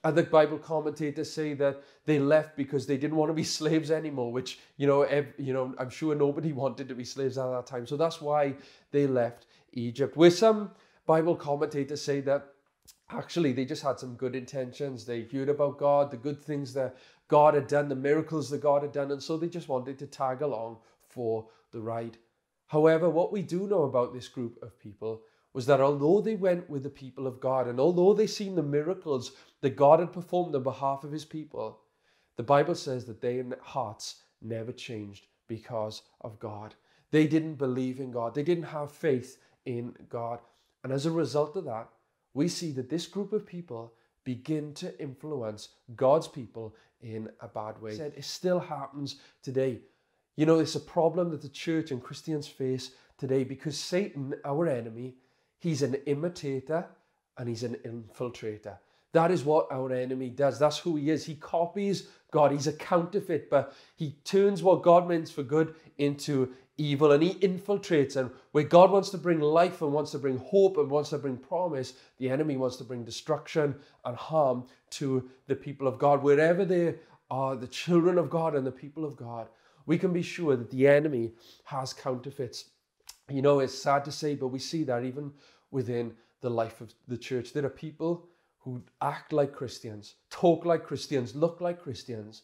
Other 0.02 0.22
Bible 0.22 0.58
commentators 0.58 1.32
say 1.32 1.54
that 1.54 1.82
they 2.04 2.18
left 2.18 2.56
because 2.56 2.86
they 2.86 2.96
didn't 2.96 3.16
want 3.16 3.30
to 3.30 3.34
be 3.34 3.44
slaves 3.58 3.90
anymore, 3.90 4.32
which 4.32 4.58
you 4.76 4.86
know, 4.86 5.02
ev- 5.02 5.34
you 5.38 5.52
know, 5.52 5.74
I'm 5.78 5.90
sure 5.90 6.14
nobody 6.14 6.52
wanted 6.64 6.88
to 6.88 6.94
be 6.94 7.04
slaves 7.04 7.38
at 7.38 7.50
that 7.50 7.66
time. 7.66 7.86
So 7.86 7.96
that's 7.96 8.20
why 8.20 8.54
they 8.90 9.06
left 9.06 9.46
Egypt. 9.72 10.16
Where 10.16 10.30
some 10.30 10.70
Bible 11.06 11.36
commentators 11.36 12.02
say 12.02 12.20
that 12.22 12.52
actually 13.10 13.52
they 13.52 13.64
just 13.64 13.82
had 13.82 13.98
some 13.98 14.14
good 14.14 14.34
intentions. 14.34 15.04
They 15.04 15.22
heard 15.22 15.48
about 15.48 15.78
God, 15.78 16.10
the 16.10 16.16
good 16.16 16.42
things 16.42 16.72
that 16.74 16.96
God 17.28 17.54
had 17.54 17.66
done, 17.66 17.88
the 17.88 17.96
miracles 17.96 18.50
that 18.50 18.60
God 18.60 18.82
had 18.82 18.92
done, 18.92 19.10
and 19.10 19.22
so 19.22 19.36
they 19.36 19.48
just 19.48 19.68
wanted 19.68 19.98
to 19.98 20.06
tag 20.06 20.42
along 20.42 20.78
for 21.08 21.48
the 21.72 21.80
ride. 21.80 22.18
However, 22.68 23.08
what 23.08 23.32
we 23.32 23.42
do 23.42 23.66
know 23.66 23.84
about 23.84 24.12
this 24.12 24.28
group 24.28 24.58
of 24.62 24.78
people 24.78 25.22
was 25.52 25.66
that 25.66 25.80
although 25.80 26.20
they 26.20 26.34
went 26.34 26.68
with 26.68 26.82
the 26.82 26.90
people 26.90 27.26
of 27.26 27.40
God 27.40 27.66
and 27.66 27.80
although 27.80 28.12
they 28.12 28.26
seen 28.26 28.54
the 28.54 28.62
miracles 28.62 29.32
that 29.62 29.76
God 29.76 30.00
had 30.00 30.12
performed 30.12 30.54
on 30.54 30.62
behalf 30.62 31.02
of 31.02 31.12
his 31.12 31.24
people, 31.24 31.80
the 32.36 32.42
Bible 32.42 32.74
says 32.74 33.06
that 33.06 33.20
their 33.20 33.44
hearts 33.62 34.22
never 34.42 34.72
changed 34.72 35.28
because 35.48 36.02
of 36.20 36.38
God. 36.38 36.74
They 37.10 37.26
didn't 37.26 37.54
believe 37.54 38.00
in 38.00 38.10
God. 38.10 38.34
They 38.34 38.42
didn't 38.42 38.64
have 38.64 38.92
faith 38.92 39.38
in 39.64 39.94
God. 40.10 40.40
And 40.84 40.92
as 40.92 41.06
a 41.06 41.10
result 41.10 41.56
of 41.56 41.64
that, 41.64 41.88
we 42.36 42.48
see 42.48 42.70
that 42.72 42.90
this 42.90 43.06
group 43.06 43.32
of 43.32 43.46
people 43.46 43.94
begin 44.22 44.74
to 44.74 45.00
influence 45.00 45.70
God's 45.96 46.28
people 46.28 46.74
in 47.00 47.30
a 47.40 47.48
bad 47.48 47.80
way. 47.80 47.96
Said, 47.96 48.12
It 48.14 48.26
still 48.26 48.60
happens 48.60 49.16
today. 49.42 49.80
You 50.36 50.44
know, 50.44 50.58
it's 50.58 50.74
a 50.74 50.80
problem 50.80 51.30
that 51.30 51.40
the 51.40 51.48
church 51.48 51.92
and 51.92 52.02
Christians 52.02 52.46
face 52.46 52.90
today 53.16 53.42
because 53.42 53.78
Satan, 53.78 54.34
our 54.44 54.68
enemy, 54.68 55.14
he's 55.60 55.80
an 55.80 55.94
imitator 56.04 56.84
and 57.38 57.48
he's 57.48 57.62
an 57.62 57.76
infiltrator. 57.86 58.76
That 59.16 59.30
is 59.30 59.46
what 59.46 59.72
our 59.72 59.90
enemy 59.94 60.28
does. 60.28 60.58
That's 60.58 60.76
who 60.76 60.96
he 60.96 61.08
is. 61.08 61.24
He 61.24 61.36
copies 61.36 62.08
God. 62.32 62.52
He's 62.52 62.66
a 62.66 62.72
counterfeit, 62.74 63.48
but 63.48 63.72
he 63.96 64.18
turns 64.24 64.62
what 64.62 64.82
God 64.82 65.08
means 65.08 65.30
for 65.30 65.42
good 65.42 65.74
into 65.96 66.52
evil 66.76 67.12
and 67.12 67.22
he 67.22 67.32
infiltrates. 67.36 68.16
And 68.16 68.30
where 68.52 68.64
God 68.64 68.90
wants 68.90 69.08
to 69.10 69.16
bring 69.16 69.40
life 69.40 69.80
and 69.80 69.90
wants 69.90 70.10
to 70.10 70.18
bring 70.18 70.36
hope 70.36 70.76
and 70.76 70.90
wants 70.90 71.08
to 71.10 71.18
bring 71.18 71.38
promise, 71.38 71.94
the 72.18 72.28
enemy 72.28 72.58
wants 72.58 72.76
to 72.76 72.84
bring 72.84 73.04
destruction 73.04 73.74
and 74.04 74.14
harm 74.18 74.66
to 74.90 75.30
the 75.46 75.56
people 75.56 75.88
of 75.88 75.98
God. 75.98 76.22
Wherever 76.22 76.66
they 76.66 76.96
are, 77.30 77.56
the 77.56 77.68
children 77.68 78.18
of 78.18 78.28
God 78.28 78.54
and 78.54 78.66
the 78.66 78.70
people 78.70 79.06
of 79.06 79.16
God, 79.16 79.48
we 79.86 79.96
can 79.96 80.12
be 80.12 80.20
sure 80.20 80.56
that 80.56 80.70
the 80.70 80.86
enemy 80.86 81.32
has 81.64 81.94
counterfeits. 81.94 82.66
You 83.30 83.40
know, 83.40 83.60
it's 83.60 83.78
sad 83.78 84.04
to 84.04 84.12
say, 84.12 84.34
but 84.34 84.48
we 84.48 84.58
see 84.58 84.84
that 84.84 85.04
even 85.04 85.32
within 85.70 86.12
the 86.42 86.50
life 86.50 86.82
of 86.82 86.92
the 87.08 87.16
church. 87.16 87.54
There 87.54 87.64
are 87.64 87.70
people 87.70 88.28
who 88.66 88.82
act 89.00 89.32
like 89.32 89.52
Christians, 89.52 90.16
talk 90.28 90.64
like 90.64 90.82
Christians, 90.82 91.36
look 91.36 91.60
like 91.60 91.80
Christians, 91.80 92.42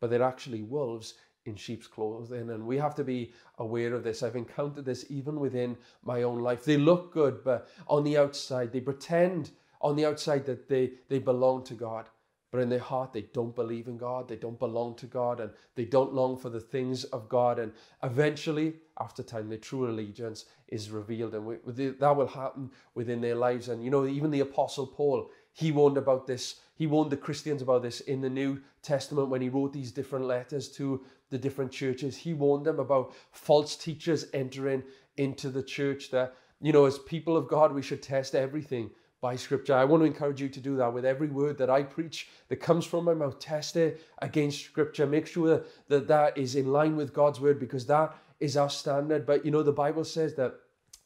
but 0.00 0.08
they're 0.08 0.22
actually 0.22 0.62
wolves 0.62 1.14
in 1.46 1.56
sheep's 1.56 1.88
clothing. 1.88 2.50
And 2.50 2.64
we 2.64 2.78
have 2.78 2.94
to 2.94 3.02
be 3.02 3.32
aware 3.58 3.92
of 3.92 4.04
this. 4.04 4.22
I've 4.22 4.36
encountered 4.36 4.84
this 4.84 5.04
even 5.08 5.40
within 5.40 5.76
my 6.04 6.22
own 6.22 6.38
life. 6.38 6.64
They 6.64 6.76
look 6.76 7.12
good, 7.12 7.42
but 7.42 7.68
on 7.88 8.04
the 8.04 8.16
outside, 8.16 8.70
they 8.70 8.80
pretend 8.80 9.50
on 9.80 9.96
the 9.96 10.06
outside 10.06 10.46
that 10.46 10.68
they, 10.68 10.92
they 11.08 11.18
belong 11.18 11.64
to 11.64 11.74
God. 11.74 12.08
But 12.52 12.60
in 12.60 12.68
their 12.68 12.78
heart, 12.78 13.12
they 13.12 13.22
don't 13.32 13.52
believe 13.52 13.88
in 13.88 13.96
God, 13.96 14.28
they 14.28 14.36
don't 14.36 14.60
belong 14.60 14.94
to 14.98 15.06
God, 15.06 15.40
and 15.40 15.50
they 15.74 15.86
don't 15.86 16.14
long 16.14 16.36
for 16.36 16.50
the 16.50 16.60
things 16.60 17.02
of 17.02 17.28
God. 17.28 17.58
And 17.58 17.72
eventually, 18.04 18.74
after 19.00 19.24
time, 19.24 19.48
their 19.48 19.58
true 19.58 19.90
allegiance 19.90 20.44
is 20.68 20.92
revealed, 20.92 21.34
and 21.34 21.44
we, 21.44 21.56
that 21.88 22.16
will 22.16 22.28
happen 22.28 22.70
within 22.94 23.20
their 23.20 23.34
lives. 23.34 23.70
And 23.70 23.82
you 23.82 23.90
know, 23.90 24.06
even 24.06 24.30
the 24.30 24.38
Apostle 24.38 24.86
Paul, 24.86 25.32
he 25.54 25.70
warned 25.70 25.96
about 25.96 26.26
this. 26.26 26.56
He 26.74 26.88
warned 26.88 27.12
the 27.12 27.16
Christians 27.16 27.62
about 27.62 27.82
this 27.82 28.00
in 28.00 28.20
the 28.20 28.28
New 28.28 28.60
Testament 28.82 29.28
when 29.28 29.40
he 29.40 29.48
wrote 29.48 29.72
these 29.72 29.92
different 29.92 30.26
letters 30.26 30.68
to 30.70 31.04
the 31.30 31.38
different 31.38 31.70
churches. 31.70 32.16
He 32.16 32.34
warned 32.34 32.66
them 32.66 32.80
about 32.80 33.14
false 33.30 33.76
teachers 33.76 34.26
entering 34.34 34.82
into 35.16 35.50
the 35.50 35.62
church. 35.62 36.10
That, 36.10 36.34
you 36.60 36.72
know, 36.72 36.86
as 36.86 36.98
people 36.98 37.36
of 37.36 37.46
God, 37.46 37.72
we 37.72 37.82
should 37.82 38.02
test 38.02 38.34
everything 38.34 38.90
by 39.20 39.36
scripture. 39.36 39.74
I 39.74 39.84
want 39.84 40.00
to 40.02 40.06
encourage 40.06 40.42
you 40.42 40.48
to 40.48 40.60
do 40.60 40.76
that 40.76 40.92
with 40.92 41.04
every 41.04 41.28
word 41.28 41.56
that 41.58 41.70
I 41.70 41.84
preach 41.84 42.28
that 42.48 42.56
comes 42.56 42.84
from 42.84 43.04
my 43.04 43.14
mouth. 43.14 43.38
Test 43.38 43.76
it 43.76 44.02
against 44.18 44.64
scripture. 44.64 45.06
Make 45.06 45.28
sure 45.28 45.62
that 45.88 46.08
that 46.08 46.36
is 46.36 46.56
in 46.56 46.72
line 46.72 46.96
with 46.96 47.14
God's 47.14 47.40
word 47.40 47.60
because 47.60 47.86
that 47.86 48.16
is 48.40 48.56
our 48.56 48.68
standard. 48.68 49.24
But, 49.24 49.44
you 49.44 49.52
know, 49.52 49.62
the 49.62 49.72
Bible 49.72 50.04
says 50.04 50.34
that 50.34 50.56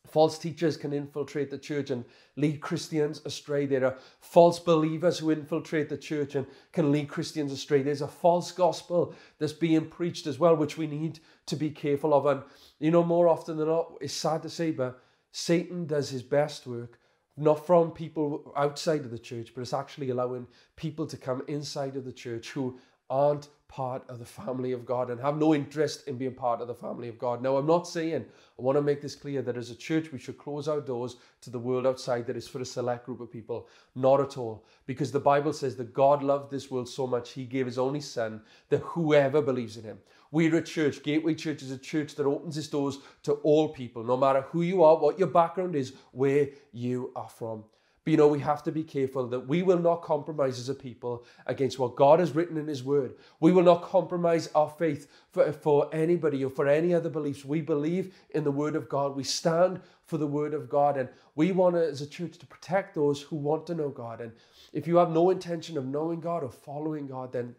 False 0.08 0.38
teachers 0.38 0.76
can 0.76 0.92
infiltrate 0.92 1.50
the 1.50 1.58
church 1.58 1.90
and 1.90 2.04
lead 2.36 2.60
Christians 2.60 3.20
astray. 3.24 3.66
There 3.66 3.84
are 3.84 3.96
false 4.20 4.58
believers 4.58 5.18
who 5.18 5.30
infiltrate 5.30 5.88
the 5.88 5.98
church 5.98 6.34
and 6.34 6.46
can 6.72 6.90
lead 6.92 7.08
Christians 7.08 7.52
astray. 7.52 7.82
There's 7.82 8.02
a 8.02 8.08
false 8.08 8.52
gospel 8.52 9.14
that's 9.38 9.52
being 9.52 9.86
preached 9.86 10.26
as 10.26 10.38
well, 10.38 10.56
which 10.56 10.78
we 10.78 10.86
need 10.86 11.20
to 11.46 11.56
be 11.56 11.70
careful 11.70 12.14
of. 12.14 12.26
And, 12.26 12.42
you 12.78 12.90
know, 12.90 13.04
more 13.04 13.28
often 13.28 13.56
than 13.56 13.68
not, 13.68 13.92
it's 14.00 14.14
sad 14.14 14.42
to 14.42 14.50
say, 14.50 14.70
but 14.70 15.02
Satan 15.30 15.86
does 15.86 16.10
his 16.10 16.22
best 16.22 16.66
work 16.66 16.98
not 17.38 17.64
from 17.64 17.92
people 17.92 18.52
outside 18.56 19.00
of 19.04 19.10
the 19.10 19.18
church, 19.18 19.52
but 19.54 19.60
it's 19.60 19.72
actually 19.72 20.10
allowing 20.10 20.46
people 20.76 21.06
to 21.06 21.16
come 21.16 21.42
inside 21.46 21.96
of 21.96 22.04
the 22.04 22.12
church 22.12 22.50
who 22.50 22.78
aren't 23.08 23.48
part 23.68 24.02
of 24.08 24.18
the 24.18 24.24
family 24.24 24.72
of 24.72 24.86
God 24.86 25.10
and 25.10 25.20
have 25.20 25.36
no 25.36 25.54
interest 25.54 26.08
in 26.08 26.16
being 26.16 26.34
part 26.34 26.60
of 26.60 26.68
the 26.68 26.74
family 26.74 27.08
of 27.08 27.18
God. 27.18 27.42
Now, 27.42 27.56
I'm 27.58 27.66
not 27.66 27.86
saying, 27.86 28.24
I 28.58 28.62
want 28.62 28.76
to 28.76 28.82
make 28.82 29.02
this 29.02 29.14
clear, 29.14 29.42
that 29.42 29.56
as 29.56 29.70
a 29.70 29.74
church 29.74 30.10
we 30.10 30.18
should 30.18 30.38
close 30.38 30.68
our 30.68 30.80
doors 30.80 31.16
to 31.42 31.50
the 31.50 31.58
world 31.58 31.86
outside 31.86 32.26
that 32.26 32.36
is 32.36 32.48
for 32.48 32.60
a 32.60 32.64
select 32.64 33.04
group 33.04 33.20
of 33.20 33.30
people. 33.30 33.68
Not 33.94 34.20
at 34.20 34.38
all. 34.38 34.64
Because 34.86 35.12
the 35.12 35.20
Bible 35.20 35.52
says 35.52 35.76
that 35.76 35.92
God 35.92 36.22
loved 36.22 36.50
this 36.50 36.70
world 36.70 36.88
so 36.88 37.06
much, 37.06 37.32
he 37.32 37.44
gave 37.44 37.66
his 37.66 37.78
only 37.78 38.00
son, 38.00 38.40
that 38.70 38.80
whoever 38.80 39.42
believes 39.42 39.76
in 39.76 39.84
him. 39.84 39.98
We're 40.30 40.56
a 40.56 40.62
church. 40.62 41.02
Gateway 41.02 41.34
Church 41.34 41.62
is 41.62 41.70
a 41.70 41.78
church 41.78 42.14
that 42.16 42.26
opens 42.26 42.58
its 42.58 42.68
doors 42.68 42.98
to 43.22 43.34
all 43.34 43.68
people, 43.68 44.02
no 44.02 44.16
matter 44.16 44.42
who 44.42 44.62
you 44.62 44.82
are, 44.82 44.96
what 44.96 45.18
your 45.18 45.28
background 45.28 45.76
is, 45.76 45.94
where 46.12 46.48
you 46.72 47.12
are 47.14 47.28
from. 47.28 47.64
But 48.08 48.12
you 48.12 48.16
know, 48.16 48.28
we 48.28 48.40
have 48.40 48.62
to 48.62 48.72
be 48.72 48.84
careful 48.84 49.26
that 49.26 49.48
we 49.48 49.62
will 49.62 49.78
not 49.78 50.00
compromise 50.00 50.58
as 50.58 50.70
a 50.70 50.74
people 50.74 51.26
against 51.44 51.78
what 51.78 51.94
God 51.94 52.20
has 52.20 52.34
written 52.34 52.56
in 52.56 52.66
His 52.66 52.82
Word. 52.82 53.12
We 53.38 53.52
will 53.52 53.64
not 53.64 53.82
compromise 53.82 54.48
our 54.54 54.70
faith 54.70 55.10
for, 55.30 55.52
for 55.52 55.94
anybody 55.94 56.42
or 56.42 56.48
for 56.48 56.66
any 56.66 56.94
other 56.94 57.10
beliefs. 57.10 57.44
We 57.44 57.60
believe 57.60 58.14
in 58.30 58.44
the 58.44 58.50
Word 58.50 58.76
of 58.76 58.88
God. 58.88 59.14
We 59.14 59.24
stand 59.24 59.82
for 60.06 60.16
the 60.16 60.26
Word 60.26 60.54
of 60.54 60.70
God. 60.70 60.96
And 60.96 61.10
we 61.34 61.52
want 61.52 61.74
to, 61.74 61.86
as 61.86 62.00
a 62.00 62.06
church 62.06 62.38
to 62.38 62.46
protect 62.46 62.94
those 62.94 63.20
who 63.20 63.36
want 63.36 63.66
to 63.66 63.74
know 63.74 63.90
God. 63.90 64.22
And 64.22 64.32
if 64.72 64.86
you 64.86 64.96
have 64.96 65.10
no 65.10 65.28
intention 65.28 65.76
of 65.76 65.84
knowing 65.84 66.20
God 66.20 66.42
or 66.42 66.50
following 66.50 67.08
God, 67.08 67.34
then, 67.34 67.54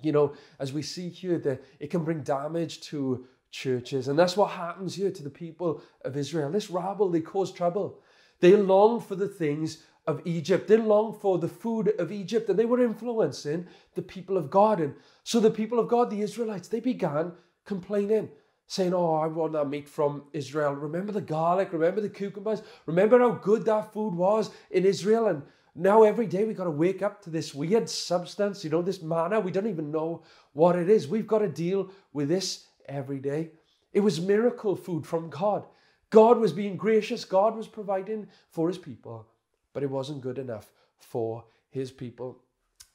you 0.00 0.12
know, 0.12 0.32
as 0.58 0.72
we 0.72 0.80
see 0.80 1.10
here, 1.10 1.36
that 1.40 1.62
it 1.78 1.90
can 1.90 2.04
bring 2.04 2.22
damage 2.22 2.80
to 2.88 3.26
churches. 3.50 4.08
And 4.08 4.18
that's 4.18 4.34
what 4.34 4.52
happens 4.52 4.94
here 4.94 5.10
to 5.10 5.22
the 5.22 5.28
people 5.28 5.82
of 6.06 6.16
Israel. 6.16 6.50
This 6.50 6.70
rabble, 6.70 7.10
they 7.10 7.20
cause 7.20 7.52
trouble. 7.52 8.00
They 8.40 8.56
long 8.56 9.00
for 9.00 9.14
the 9.14 9.28
things 9.28 9.84
of 10.06 10.22
Egypt. 10.24 10.68
They 10.68 10.76
longed 10.76 11.20
for 11.20 11.38
the 11.38 11.48
food 11.48 11.94
of 11.98 12.10
Egypt 12.10 12.48
and 12.48 12.58
they 12.58 12.64
were 12.64 12.82
influencing 12.82 13.66
the 13.94 14.02
people 14.02 14.36
of 14.36 14.50
God. 14.50 14.80
And 14.80 14.94
so 15.24 15.40
the 15.40 15.50
people 15.50 15.78
of 15.78 15.88
God, 15.88 16.10
the 16.10 16.22
Israelites, 16.22 16.68
they 16.68 16.80
began 16.80 17.32
complaining, 17.64 18.30
saying, 18.66 18.94
Oh, 18.94 19.14
I 19.14 19.26
want 19.26 19.52
that 19.52 19.68
meat 19.68 19.88
from 19.88 20.24
Israel. 20.32 20.74
Remember 20.74 21.12
the 21.12 21.20
garlic, 21.20 21.72
remember 21.72 22.00
the 22.00 22.08
cucumbers, 22.08 22.62
remember 22.86 23.18
how 23.18 23.30
good 23.30 23.64
that 23.66 23.92
food 23.92 24.14
was 24.14 24.50
in 24.70 24.84
Israel. 24.84 25.26
And 25.26 25.42
now 25.74 26.02
every 26.02 26.26
day 26.26 26.44
we 26.44 26.54
got 26.54 26.64
to 26.64 26.70
wake 26.70 27.02
up 27.02 27.22
to 27.22 27.30
this 27.30 27.54
weird 27.54 27.88
substance, 27.88 28.64
you 28.64 28.70
know, 28.70 28.82
this 28.82 29.02
manna. 29.02 29.38
We 29.38 29.52
don't 29.52 29.68
even 29.68 29.90
know 29.90 30.22
what 30.52 30.76
it 30.76 30.88
is. 30.88 31.08
We've 31.08 31.26
got 31.26 31.40
to 31.40 31.48
deal 31.48 31.90
with 32.12 32.28
this 32.28 32.66
every 32.88 33.18
day. 33.18 33.52
It 33.92 34.00
was 34.00 34.20
miracle 34.20 34.76
food 34.76 35.06
from 35.06 35.30
God. 35.30 35.66
God 36.10 36.38
was 36.38 36.52
being 36.52 36.76
gracious. 36.76 37.24
God 37.24 37.56
was 37.56 37.68
providing 37.68 38.28
for 38.50 38.66
his 38.66 38.78
people 38.78 39.28
but 39.72 39.82
it 39.82 39.90
wasn't 39.90 40.20
good 40.20 40.38
enough 40.38 40.72
for 40.98 41.44
his 41.70 41.90
people. 41.90 42.38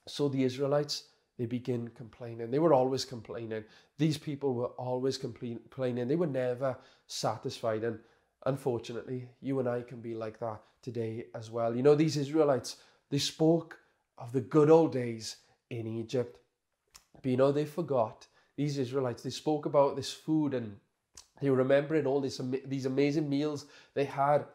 So 0.07 0.27
the 0.27 0.43
Israelites, 0.43 1.05
they 1.37 1.45
begin 1.45 1.89
complaining. 1.89 2.51
They 2.51 2.59
were 2.59 2.73
always 2.73 3.05
complaining. 3.05 3.63
These 3.97 4.17
people 4.17 4.53
were 4.53 4.73
always 4.77 5.17
complaining. 5.17 6.07
They 6.07 6.15
were 6.15 6.27
never 6.27 6.77
satisfied. 7.07 7.83
And 7.83 7.99
unfortunately, 8.45 9.27
you 9.41 9.59
and 9.59 9.67
I 9.67 9.81
can 9.81 10.01
be 10.01 10.13
like 10.13 10.39
that 10.39 10.61
today 10.81 11.25
as 11.33 11.49
well. 11.49 11.75
You 11.75 11.83
know, 11.83 11.95
these 11.95 12.17
Israelites, 12.17 12.77
they 13.09 13.17
spoke 13.17 13.79
of 14.17 14.31
the 14.31 14.41
good 14.41 14.69
old 14.69 14.93
days 14.93 15.37
in 15.69 15.87
Egypt. 15.87 16.39
But 17.21 17.31
you 17.31 17.37
know, 17.37 17.51
they 17.51 17.65
forgot. 17.65 18.27
These 18.55 18.77
Israelites, 18.77 19.23
they 19.23 19.29
spoke 19.31 19.65
about 19.65 19.95
this 19.95 20.13
food 20.13 20.53
and 20.53 20.77
they 21.41 21.49
were 21.49 21.57
remembering 21.57 22.05
all 22.05 22.21
this, 22.21 22.39
these 22.65 22.85
amazing 22.85 23.27
meals 23.27 23.65
they 23.93 24.05
had 24.05 24.45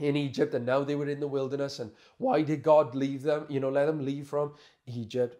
in 0.00 0.16
Egypt 0.16 0.54
and 0.54 0.66
now 0.66 0.82
they 0.82 0.96
were 0.96 1.08
in 1.08 1.20
the 1.20 1.26
wilderness 1.26 1.78
and 1.78 1.90
why 2.18 2.42
did 2.42 2.62
God 2.62 2.94
leave 2.94 3.22
them, 3.22 3.46
you 3.48 3.60
know, 3.60 3.70
let 3.70 3.86
them 3.86 4.04
leave 4.04 4.26
from 4.26 4.54
Egypt. 4.86 5.36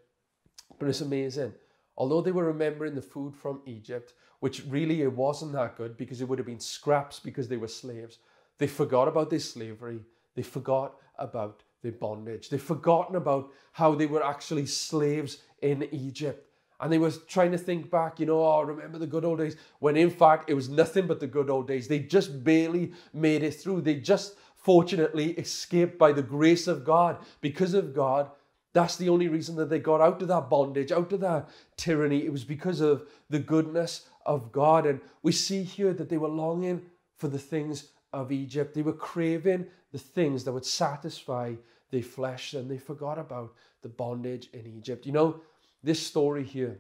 But 0.79 0.89
it's 0.89 1.01
amazing. 1.01 1.53
Although 1.97 2.21
they 2.21 2.33
were 2.33 2.45
remembering 2.45 2.95
the 2.95 3.03
food 3.03 3.35
from 3.35 3.63
Egypt, 3.67 4.15
which 4.41 4.65
really 4.69 5.03
it 5.03 5.13
wasn't 5.13 5.53
that 5.53 5.77
good 5.77 5.97
because 5.97 6.21
it 6.21 6.29
would 6.29 6.39
have 6.39 6.47
been 6.47 6.61
scraps 6.61 7.21
because 7.21 7.49
they 7.49 7.57
were 7.57 7.69
slaves, 7.69 8.19
they 8.59 8.67
forgot 8.67 9.09
about 9.09 9.31
their 9.31 9.41
slavery. 9.41 10.01
They 10.35 10.43
forgot 10.43 10.97
about 11.19 11.63
their 11.83 11.93
bondage. 11.93 12.49
They've 12.49 12.61
forgotten 12.61 13.17
about 13.17 13.53
how 13.73 13.95
they 13.95 14.07
were 14.07 14.25
actually 14.25 14.67
slaves 14.67 15.39
in 15.63 15.89
Egypt. 15.93 16.49
And 16.81 16.93
they 16.93 16.99
were 16.99 17.13
trying 17.29 17.53
to 17.53 17.59
think 17.59 17.91
back, 17.91 18.19
you 18.19 18.27
know, 18.27 18.45
oh, 18.45 18.63
remember 18.63 18.99
the 18.99 19.07
good 19.07 19.25
old 19.25 19.39
days, 19.39 19.57
when 19.79 19.97
in 19.97 20.11
fact 20.11 20.51
it 20.51 20.55
was 20.55 20.69
nothing 20.69 21.07
but 21.07 21.21
the 21.21 21.27
good 21.27 21.49
old 21.49 21.69
days. 21.69 21.87
They 21.87 22.01
just 22.01 22.43
barely 22.43 22.93
made 23.13 23.43
it 23.43 23.53
through. 23.53 23.83
They 23.83 23.95
just 23.95 24.37
fortunately 24.65 25.33
escaped 25.33 25.99
by 25.99 26.11
the 26.11 26.23
grace 26.23 26.67
of 26.67 26.85
God. 26.85 27.19
Because 27.41 27.75
of 27.75 27.95
God, 27.95 28.31
that's 28.73 28.97
the 28.97 29.11
only 29.11 29.29
reason 29.29 29.55
that 29.57 29.69
they 29.71 29.79
got 29.79 30.01
out 30.01 30.21
of 30.23 30.29
that 30.29 30.51
bondage, 30.51 30.91
out 30.91 31.13
of 31.13 31.21
that 31.21 31.49
tyranny. 31.77 32.25
It 32.25 32.33
was 32.33 32.45
because 32.45 32.81
of 32.81 33.07
the 33.31 33.39
goodness 33.39 34.09
of 34.27 34.51
God. 34.51 34.87
And 34.87 35.01
we 35.23 35.33
see 35.33 35.63
here 35.63 35.93
that 35.93 36.09
they 36.09 36.17
were 36.17 36.29
longing 36.29 36.83
for 37.19 37.29
the 37.29 37.39
things 37.39 37.91
of 38.13 38.33
Egypt. 38.33 38.75
They 38.75 38.83
were 38.83 38.95
craving 38.95 39.67
the 39.93 39.99
things 39.99 40.45
that 40.45 40.53
would 40.53 40.67
satisfy 40.67 41.55
their 41.91 42.03
flesh, 42.03 42.55
and 42.55 42.69
they 42.69 42.79
forgot 42.79 43.19
about 43.19 43.55
the 43.83 43.89
bondage 43.89 44.49
in 44.53 44.67
Egypt. 44.67 45.07
You 45.07 45.13
know, 45.13 45.41
this 45.83 46.05
story 46.05 46.43
here, 46.43 46.79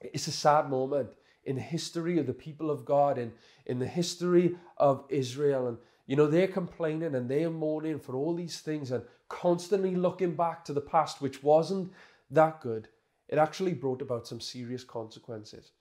it's 0.00 0.28
a 0.28 0.32
sad 0.32 0.68
moment 0.68 1.08
in 1.44 1.56
the 1.56 1.62
history 1.62 2.18
of 2.18 2.26
the 2.26 2.34
people 2.34 2.70
of 2.70 2.84
God 2.84 3.18
and 3.18 3.32
in 3.64 3.78
the 3.78 3.86
history 3.86 4.54
of 4.76 5.04
Israel. 5.08 5.66
And, 5.68 5.78
you 6.06 6.14
know, 6.14 6.26
they're 6.26 6.48
complaining 6.48 7.14
and 7.14 7.28
they're 7.28 7.50
mourning 7.50 7.98
for 7.98 8.14
all 8.14 8.34
these 8.34 8.60
things 8.60 8.92
and 8.92 9.02
constantly 9.28 9.96
looking 9.96 10.36
back 10.36 10.64
to 10.64 10.72
the 10.72 10.80
past, 10.80 11.20
which 11.20 11.42
wasn't 11.42 11.92
that 12.30 12.60
good. 12.60 12.88
It 13.28 13.38
actually 13.38 13.74
brought 13.74 14.02
about 14.02 14.26
some 14.26 14.40
serious 14.40 14.84
consequences. 14.84 15.72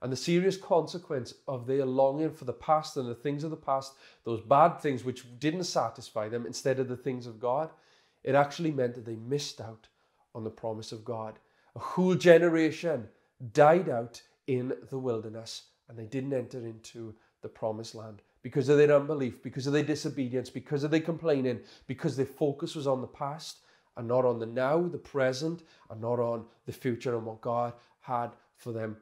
And 0.00 0.12
the 0.12 0.16
serious 0.16 0.56
consequence 0.56 1.34
of 1.46 1.66
their 1.66 1.84
longing 1.84 2.32
for 2.32 2.44
the 2.44 2.52
past 2.52 2.96
and 2.96 3.08
the 3.08 3.14
things 3.14 3.44
of 3.44 3.50
the 3.50 3.56
past, 3.56 3.94
those 4.24 4.40
bad 4.40 4.80
things 4.80 5.04
which 5.04 5.24
didn't 5.38 5.64
satisfy 5.64 6.28
them 6.28 6.46
instead 6.46 6.78
of 6.78 6.88
the 6.88 6.96
things 6.96 7.26
of 7.26 7.40
God, 7.40 7.70
it 8.22 8.34
actually 8.34 8.72
meant 8.72 8.94
that 8.94 9.04
they 9.04 9.16
missed 9.16 9.60
out 9.60 9.88
on 10.34 10.44
the 10.44 10.50
promise 10.50 10.92
of 10.92 11.04
God. 11.04 11.38
A 11.74 11.80
whole 11.80 12.14
generation 12.14 13.08
died 13.52 13.88
out 13.88 14.22
in 14.46 14.72
the 14.90 14.98
wilderness 14.98 15.64
and 15.88 15.98
they 15.98 16.06
didn't 16.06 16.32
enter 16.32 16.58
into 16.58 17.14
the 17.42 17.48
promised 17.48 17.94
land 17.94 18.22
because 18.42 18.68
of 18.68 18.76
their 18.76 18.94
unbelief, 18.94 19.42
because 19.42 19.66
of 19.66 19.72
their 19.72 19.84
disobedience, 19.84 20.50
because 20.50 20.84
of 20.84 20.90
their 20.90 21.00
complaining, 21.00 21.60
because 21.86 22.16
their 22.16 22.26
focus 22.26 22.74
was 22.74 22.86
on 22.86 23.00
the 23.00 23.06
past 23.06 23.58
and 23.96 24.08
not 24.08 24.24
on 24.24 24.38
the 24.38 24.46
now, 24.46 24.82
the 24.82 24.98
present, 24.98 25.62
and 25.90 26.00
not 26.00 26.18
on 26.18 26.44
the 26.66 26.72
future 26.72 27.16
and 27.16 27.26
what 27.26 27.40
God 27.40 27.72
had 28.00 28.30
for 28.56 28.72
them. 28.72 28.96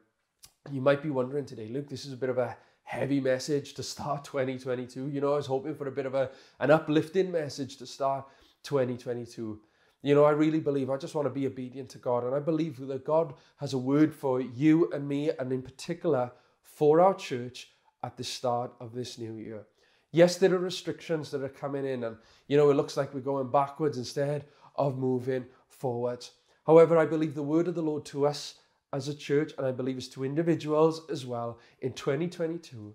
You 0.71 0.81
might 0.81 1.01
be 1.01 1.09
wondering 1.09 1.45
today, 1.45 1.67
Luke, 1.67 1.89
this 1.89 2.05
is 2.05 2.13
a 2.13 2.17
bit 2.17 2.29
of 2.29 2.37
a 2.37 2.55
heavy 2.83 3.19
message 3.19 3.73
to 3.75 3.83
start 3.83 4.23
2022. 4.25 5.09
You 5.09 5.21
know, 5.21 5.33
I 5.33 5.37
was 5.37 5.47
hoping 5.47 5.75
for 5.75 5.87
a 5.87 5.91
bit 5.91 6.05
of 6.05 6.13
a, 6.13 6.29
an 6.59 6.71
uplifting 6.71 7.31
message 7.31 7.77
to 7.77 7.85
start 7.87 8.25
2022. 8.63 9.59
You 10.03 10.15
know, 10.15 10.23
I 10.23 10.31
really 10.31 10.59
believe 10.59 10.89
I 10.89 10.97
just 10.97 11.15
want 11.15 11.27
to 11.27 11.33
be 11.33 11.45
obedient 11.45 11.89
to 11.89 11.99
God. 11.99 12.23
And 12.23 12.35
I 12.35 12.39
believe 12.39 12.77
that 12.87 13.05
God 13.05 13.33
has 13.57 13.73
a 13.73 13.77
word 13.77 14.13
for 14.13 14.41
you 14.41 14.91
and 14.91 15.07
me, 15.07 15.29
and 15.29 15.51
in 15.51 15.61
particular 15.61 16.31
for 16.61 16.99
our 16.99 17.13
church 17.13 17.69
at 18.03 18.17
the 18.17 18.23
start 18.23 18.73
of 18.79 18.93
this 18.93 19.17
new 19.17 19.35
year. 19.35 19.65
Yes, 20.11 20.37
there 20.37 20.53
are 20.53 20.59
restrictions 20.59 21.31
that 21.31 21.43
are 21.43 21.49
coming 21.49 21.85
in, 21.85 22.03
and 22.03 22.17
you 22.47 22.57
know, 22.57 22.69
it 22.69 22.75
looks 22.75 22.97
like 22.97 23.13
we're 23.13 23.21
going 23.21 23.49
backwards 23.49 23.97
instead 23.97 24.45
of 24.75 24.97
moving 24.97 25.45
forwards. 25.67 26.31
However, 26.65 26.97
I 26.97 27.05
believe 27.05 27.33
the 27.33 27.43
word 27.43 27.67
of 27.67 27.75
the 27.75 27.81
Lord 27.81 28.05
to 28.05 28.27
us 28.27 28.55
as 28.93 29.07
a 29.07 29.15
church, 29.15 29.53
and 29.57 29.65
I 29.65 29.71
believe 29.71 29.97
it's 29.97 30.07
to 30.09 30.25
individuals 30.25 31.01
as 31.09 31.25
well 31.25 31.59
in 31.79 31.93
2022, 31.93 32.93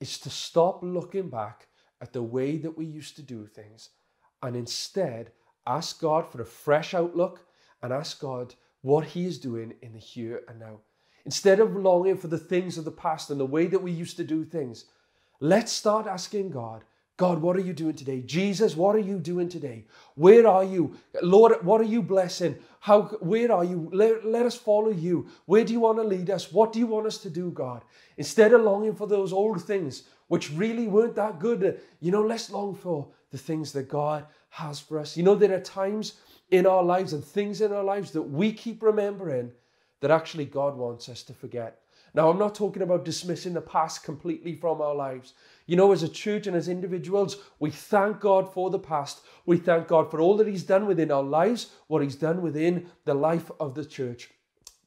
is 0.00 0.18
to 0.20 0.30
stop 0.30 0.80
looking 0.82 1.28
back 1.28 1.66
at 2.00 2.12
the 2.12 2.22
way 2.22 2.56
that 2.58 2.76
we 2.76 2.86
used 2.86 3.16
to 3.16 3.22
do 3.22 3.46
things 3.46 3.90
and 4.42 4.54
instead 4.54 5.32
Ask 5.66 6.00
God 6.00 6.30
for 6.30 6.42
a 6.42 6.46
fresh 6.46 6.92
outlook 6.92 7.46
and 7.82 7.92
ask 7.92 8.20
God 8.20 8.54
what 8.82 9.06
He 9.06 9.24
is 9.24 9.38
doing 9.38 9.74
in 9.80 9.92
the 9.94 9.98
here 9.98 10.42
and 10.48 10.60
now. 10.60 10.80
Instead 11.26 11.60
of 11.60 11.76
longing 11.76 12.16
for 12.16 12.28
the 12.28 12.38
things 12.38 12.76
of 12.76 12.84
the 12.84 12.90
past 12.90 13.30
and 13.30 13.40
the 13.40 13.46
way 13.46 13.66
that 13.66 13.82
we 13.82 13.90
used 13.90 14.16
to 14.16 14.24
do 14.24 14.44
things, 14.44 14.86
let's 15.40 15.72
start 15.72 16.06
asking 16.06 16.50
God, 16.50 16.84
God, 17.16 17.40
what 17.40 17.56
are 17.56 17.60
you 17.60 17.72
doing 17.72 17.94
today? 17.94 18.22
Jesus, 18.22 18.76
what 18.76 18.96
are 18.96 19.00
you 19.00 19.20
doing 19.20 19.48
today? 19.48 19.86
Where 20.16 20.48
are 20.48 20.64
you? 20.64 20.96
Lord, 21.22 21.64
what 21.64 21.80
are 21.80 21.84
you 21.84 22.02
blessing? 22.02 22.56
How 22.80 23.02
where 23.20 23.52
are 23.52 23.64
you? 23.64 23.88
Let, 23.92 24.26
let 24.26 24.44
us 24.44 24.56
follow 24.56 24.90
you. 24.90 25.28
Where 25.46 25.64
do 25.64 25.72
you 25.72 25.80
want 25.80 25.98
to 25.98 26.02
lead 26.02 26.28
us? 26.28 26.52
What 26.52 26.72
do 26.72 26.80
you 26.80 26.88
want 26.88 27.06
us 27.06 27.18
to 27.18 27.30
do, 27.30 27.52
God? 27.52 27.84
Instead 28.16 28.52
of 28.52 28.62
longing 28.62 28.96
for 28.96 29.06
those 29.06 29.32
old 29.32 29.62
things 29.62 30.02
which 30.26 30.50
really 30.52 30.88
weren't 30.88 31.14
that 31.14 31.38
good, 31.38 31.80
you 32.00 32.10
know, 32.10 32.22
let's 32.22 32.50
long 32.50 32.74
for 32.74 33.08
the 33.30 33.38
things 33.38 33.70
that 33.72 33.88
God 33.88 34.26
has 34.48 34.80
for 34.80 34.98
us. 34.98 35.16
You 35.16 35.22
know, 35.22 35.36
there 35.36 35.54
are 35.54 35.60
times 35.60 36.14
in 36.50 36.66
our 36.66 36.82
lives 36.82 37.12
and 37.12 37.24
things 37.24 37.60
in 37.60 37.72
our 37.72 37.84
lives 37.84 38.10
that 38.10 38.22
we 38.22 38.52
keep 38.52 38.82
remembering 38.82 39.52
that 40.04 40.10
actually 40.10 40.44
God 40.44 40.76
wants 40.76 41.08
us 41.08 41.22
to 41.22 41.32
forget. 41.32 41.80
Now, 42.12 42.28
I'm 42.28 42.38
not 42.38 42.54
talking 42.54 42.82
about 42.82 43.06
dismissing 43.06 43.54
the 43.54 43.62
past 43.62 44.04
completely 44.04 44.54
from 44.54 44.82
our 44.82 44.94
lives. 44.94 45.32
You 45.64 45.76
know, 45.76 45.92
as 45.92 46.02
a 46.02 46.10
church 46.10 46.46
and 46.46 46.54
as 46.54 46.68
individuals, 46.68 47.38
we 47.58 47.70
thank 47.70 48.20
God 48.20 48.52
for 48.52 48.68
the 48.68 48.78
past. 48.78 49.22
We 49.46 49.56
thank 49.56 49.88
God 49.88 50.10
for 50.10 50.20
all 50.20 50.36
that 50.36 50.46
He's 50.46 50.62
done 50.62 50.84
within 50.84 51.10
our 51.10 51.22
lives, 51.22 51.70
what 51.86 52.02
He's 52.02 52.16
done 52.16 52.42
within 52.42 52.90
the 53.06 53.14
life 53.14 53.50
of 53.58 53.74
the 53.74 53.84
church. 53.86 54.28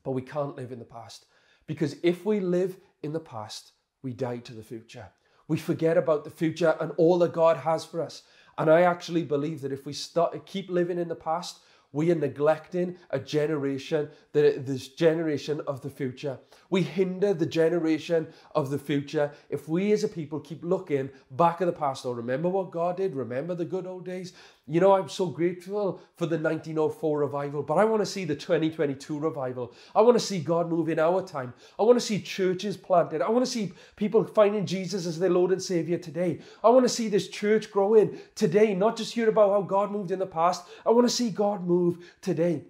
But 0.04 0.12
we 0.12 0.22
can't 0.22 0.56
live 0.56 0.72
in 0.72 0.78
the 0.78 0.86
past. 0.86 1.26
Because 1.66 1.96
if 2.04 2.24
we 2.24 2.40
live 2.40 2.78
in 3.02 3.12
the 3.12 3.20
past, 3.20 3.72
we 4.04 4.14
die 4.14 4.38
to 4.38 4.54
the 4.54 4.62
future. 4.62 5.08
We 5.48 5.58
forget 5.58 5.98
about 5.98 6.26
the 6.26 6.30
future 6.30 6.76
and 6.80 6.92
all 6.98 7.18
that 7.18 7.34
God 7.34 7.58
has 7.58 7.84
for 7.84 8.04
us. 8.04 8.22
And 8.60 8.70
I 8.70 8.82
actually 8.82 9.24
believe 9.24 9.62
that 9.62 9.72
if 9.72 9.88
we 9.88 9.94
start 9.94 10.46
keep 10.46 10.70
living 10.70 11.00
in 11.00 11.08
the 11.08 11.16
past, 11.16 11.58
we 11.98 12.12
are 12.12 12.16
neglecting 12.16 12.96
a 13.10 13.18
generation, 13.18 14.08
this 14.32 14.90
generation 14.90 15.62
of 15.66 15.82
the 15.82 15.90
future. 15.90 16.38
We 16.70 16.84
hinder 16.84 17.34
the 17.34 17.48
generation 17.48 18.28
of 18.54 18.70
the 18.70 18.78
future 18.78 19.32
if 19.50 19.68
we 19.68 19.92
as 19.94 20.04
a 20.04 20.08
people 20.08 20.40
keep 20.40 20.64
looking 20.64 21.10
back 21.32 21.60
at 21.60 21.66
the 21.66 21.74
past. 21.74 22.06
Or 22.06 22.14
remember 22.14 22.50
what 22.50 22.70
God 22.70 22.98
did, 22.98 23.16
remember 23.16 23.56
the 23.56 23.66
good 23.66 23.88
old 23.88 24.06
days. 24.06 24.34
You 24.70 24.82
know, 24.82 24.94
I'm 24.94 25.08
so 25.08 25.28
grateful 25.28 26.02
for 26.18 26.26
the 26.26 26.38
1904 26.38 27.20
revival, 27.20 27.64
but 27.64 27.76
I 27.76 27.86
want 27.86 28.02
to 28.02 28.06
see 28.06 28.26
the 28.26 28.36
2022 28.36 29.18
revival. 29.18 29.74
I 29.96 30.02
want 30.02 30.20
to 30.20 30.26
see 30.26 30.40
God 30.40 30.70
move 30.70 30.90
in 30.90 31.00
our 31.00 31.26
time. 31.26 31.54
I 31.80 31.84
want 31.84 31.98
to 31.98 32.06
see 32.06 32.22
churches 32.22 32.76
planted. 32.76 33.22
I 33.22 33.30
want 33.30 33.46
to 33.46 33.52
see 33.52 33.72
people 33.96 34.26
finding 34.26 34.66
Jesus 34.66 35.06
as 35.06 35.20
their 35.20 35.30
Lord 35.30 35.54
and 35.54 35.64
Savior 35.64 35.98
today. 35.98 36.40
I 36.62 36.70
want 36.70 36.84
to 36.84 36.90
see 36.90 37.08
this 37.08 37.30
church 37.30 37.72
growing 37.72 38.20
today, 38.36 38.76
not 38.76 38.98
just 38.98 39.14
hear 39.14 39.30
about 39.30 39.52
how 39.52 39.62
God 39.62 39.90
moved 39.90 40.12
in 40.12 40.20
the 40.20 40.26
past. 40.26 40.66
I 40.86 40.92
want 40.92 41.08
to 41.08 41.16
see 41.16 41.30
God 41.30 41.66
move 41.66 42.00
today. 42.22 42.64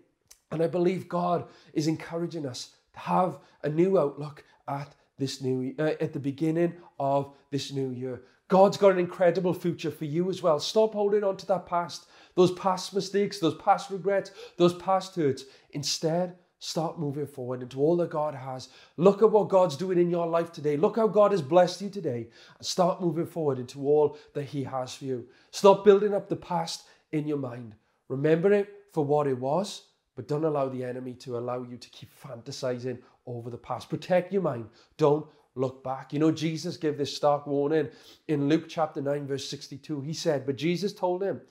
And 0.51 0.61
I 0.61 0.67
believe 0.67 1.09
God 1.09 1.45
is 1.73 1.87
encouraging 1.87 2.45
us 2.45 2.73
to 2.93 2.99
have 2.99 3.39
a 3.63 3.69
new 3.69 3.97
outlook 3.97 4.43
at 4.67 4.93
this 5.17 5.41
new 5.41 5.73
uh, 5.79 5.93
at 5.99 6.13
the 6.13 6.19
beginning 6.19 6.73
of 6.99 7.33
this 7.49 7.71
new 7.71 7.89
year. 7.89 8.21
God's 8.47 8.77
got 8.77 8.93
an 8.93 8.99
incredible 8.99 9.53
future 9.53 9.91
for 9.91 10.05
you 10.05 10.29
as 10.29 10.41
well. 10.41 10.59
Stop 10.59 10.93
holding 10.93 11.23
on 11.23 11.35
to 11.37 11.45
that 11.47 11.65
past, 11.65 12.07
those 12.35 12.51
past 12.53 12.93
mistakes, 12.93 13.39
those 13.39 13.55
past 13.55 13.89
regrets, 13.89 14.31
those 14.57 14.73
past 14.75 15.15
hurts. 15.15 15.45
Instead, 15.71 16.35
start 16.59 16.97
moving 16.97 17.27
forward 17.27 17.61
into 17.61 17.79
all 17.79 17.97
that 17.97 18.09
God 18.09 18.33
has. 18.33 18.69
Look 18.95 19.21
at 19.21 19.31
what 19.31 19.49
God's 19.49 19.75
doing 19.75 19.99
in 19.99 20.09
your 20.09 20.27
life 20.27 20.51
today. 20.51 20.77
Look 20.77 20.95
how 20.95 21.07
God 21.07 21.31
has 21.31 21.41
blessed 21.41 21.81
you 21.81 21.89
today. 21.89 22.29
Start 22.61 23.01
moving 23.01 23.25
forward 23.25 23.59
into 23.59 23.85
all 23.85 24.17
that 24.33 24.45
He 24.45 24.63
has 24.63 24.95
for 24.95 25.05
you. 25.05 25.27
Stop 25.51 25.83
building 25.83 26.13
up 26.13 26.29
the 26.29 26.35
past 26.37 26.83
in 27.11 27.27
your 27.27 27.37
mind. 27.37 27.75
Remember 28.07 28.53
it 28.53 28.73
for 28.93 29.03
what 29.03 29.27
it 29.27 29.37
was, 29.37 29.83
but 30.15 30.27
don't 30.27 30.45
allow 30.45 30.69
the 30.69 30.83
enemy 30.83 31.13
to 31.13 31.37
allow 31.37 31.63
you 31.63 31.77
to 31.77 31.89
keep 31.89 32.09
fantasizing 32.17 32.99
over 33.25 33.49
the 33.49 33.57
past. 33.57 33.89
Protect 33.89 34.31
your 34.31 34.41
mind. 34.41 34.67
Don't 34.97 35.27
look 35.57 35.83
back. 35.83 36.13
You 36.13 36.19
know, 36.19 36.31
Jesus 36.31 36.77
gave 36.77 36.97
this 36.97 37.15
stark 37.15 37.47
warning 37.47 37.89
in 38.27 38.47
Luke 38.47 38.65
chapter 38.67 39.01
9, 39.01 39.27
verse 39.27 39.49
62. 39.49 40.01
He 40.01 40.13
said, 40.13 40.45
But 40.45 40.57
Jesus 40.57 40.93
told 40.93 41.23
him, 41.23 41.41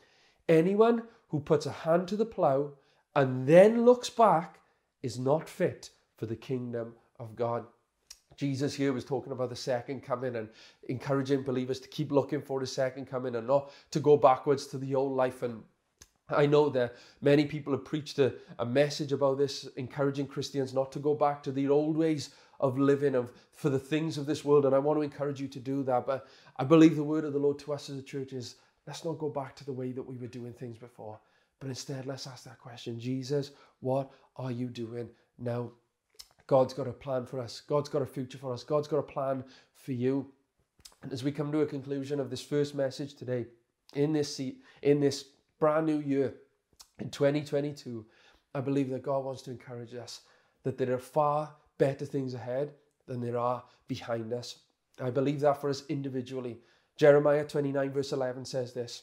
Anyone 0.49 1.03
who 1.29 1.41
puts 1.41 1.67
a 1.67 1.73
hand 1.73 2.09
to 2.09 2.17
the 2.17 2.25
plow 2.25 2.73
and 3.15 3.47
then 3.47 3.85
looks 3.85 4.11
back 4.11 4.61
is 5.03 5.19
not 5.19 5.49
fit 5.49 5.91
for 6.17 6.27
the 6.27 6.37
kingdom 6.37 6.95
of 7.19 7.35
God. 7.35 7.67
Jesus 8.37 8.75
here 8.75 8.93
was 8.93 9.05
talking 9.05 9.33
about 9.33 9.49
the 9.49 9.57
second 9.57 10.03
coming 10.03 10.37
and 10.37 10.49
encouraging 10.89 11.43
believers 11.43 11.81
to 11.81 11.89
keep 11.89 12.13
looking 12.13 12.43
for 12.43 12.61
the 12.61 12.67
second 12.67 13.07
coming 13.07 13.35
and 13.35 13.47
not 13.47 13.71
to 13.91 13.99
go 13.99 14.17
backwards 14.17 14.67
to 14.67 14.79
the 14.79 14.95
old 14.95 15.17
life 15.17 15.43
and 15.43 15.63
I 16.29 16.47
know 16.47 16.69
that 16.71 16.97
many 17.21 17.45
people 17.45 17.73
have 17.73 17.85
preached 17.85 18.19
a, 18.19 18.35
a 18.59 18.67
message 18.67 19.13
about 19.13 19.39
this, 19.39 19.69
encouraging 19.77 20.27
Christians 20.27 20.75
not 20.75 20.91
to 20.93 20.99
go 20.99 21.15
back 21.15 21.43
to 21.45 21.53
the 21.53 21.69
old 21.69 21.97
ways 21.97 22.31
of 22.61 22.79
living 22.79 23.15
of 23.15 23.33
for 23.53 23.71
the 23.71 23.79
things 23.79 24.19
of 24.19 24.27
this 24.27 24.45
world. 24.45 24.67
And 24.67 24.75
I 24.75 24.79
want 24.79 24.99
to 24.99 25.03
encourage 25.03 25.41
you 25.41 25.49
to 25.49 25.61
do 25.61 25.83
that. 25.85 26.07
But 26.07 26.27
I 26.57 26.65
believe 26.65 26.97
the 26.97 27.05
word 27.05 27.25
of 27.25 27.33
the 27.33 27.39
Lord 27.39 27.59
to 27.61 27.73
us 27.73 27.91
as 27.91 27.99
a 27.99 28.03
church 28.03 28.33
is 28.33 28.57
let's 28.87 29.05
not 29.05 29.19
go 29.19 29.29
back 29.29 29.57
to 29.57 29.65
the 29.65 29.73
way 29.73 29.93
that 29.93 30.03
we 30.03 30.17
were 30.17 30.27
doing 30.27 30.53
things 30.53 30.79
before. 30.79 31.19
But 31.61 31.69
instead, 31.69 32.07
let's 32.07 32.27
ask 32.27 32.45
that 32.45 32.59
question 32.59 33.01
Jesus, 33.01 33.51
what 33.81 34.11
are 34.37 34.51
you 34.51 34.69
doing 34.69 35.09
now? 35.39 35.71
God's 36.47 36.75
got 36.75 36.87
a 36.87 36.93
plan 36.93 37.27
for 37.27 37.41
us. 37.41 37.61
God's 37.61 37.89
got 37.89 38.03
a 38.03 38.07
future 38.07 38.39
for 38.39 38.53
us. 38.53 38.63
God's 38.63 38.87
got 38.87 38.99
a 38.99 39.03
plan 39.03 39.45
for 39.75 39.93
you. 39.93 40.31
And 41.03 41.13
as 41.13 41.25
we 41.25 41.33
come 41.33 41.51
to 41.53 41.61
a 41.61 41.67
conclusion 41.67 42.21
of 42.21 42.31
this 42.31 42.43
first 42.43 42.75
message 42.75 43.15
today, 43.15 43.47
in 43.95 44.13
this 44.13 44.35
seat, 44.35 44.59
in 44.83 45.01
this 45.01 45.25
brand 45.59 45.87
new 45.87 45.99
year 46.01 46.35
in 46.99 47.11
2022, 47.11 48.05
I 48.55 48.61
believe 48.61 48.91
that 48.91 49.03
God 49.03 49.25
wants 49.25 49.43
to 49.43 49.51
encourage 49.51 49.95
us 49.95 50.21
that 50.63 50.79
there 50.79 50.93
are 50.93 50.99
far 50.99 51.55
better 51.79 52.05
things 52.05 52.35
ahead 52.35 52.73
than 53.07 53.21
there 53.21 53.39
are 53.39 53.63
behind 53.89 54.33
us. 54.33 54.61
I 55.01 55.11
believe 55.11 55.41
that 55.41 55.61
for 55.61 55.71
us 55.71 55.85
individually. 55.89 56.59
Jeremiah 56.97 57.45
29, 57.45 57.91
verse 57.91 58.13
11 58.13 58.45
says 58.45 58.73
this 58.73 59.03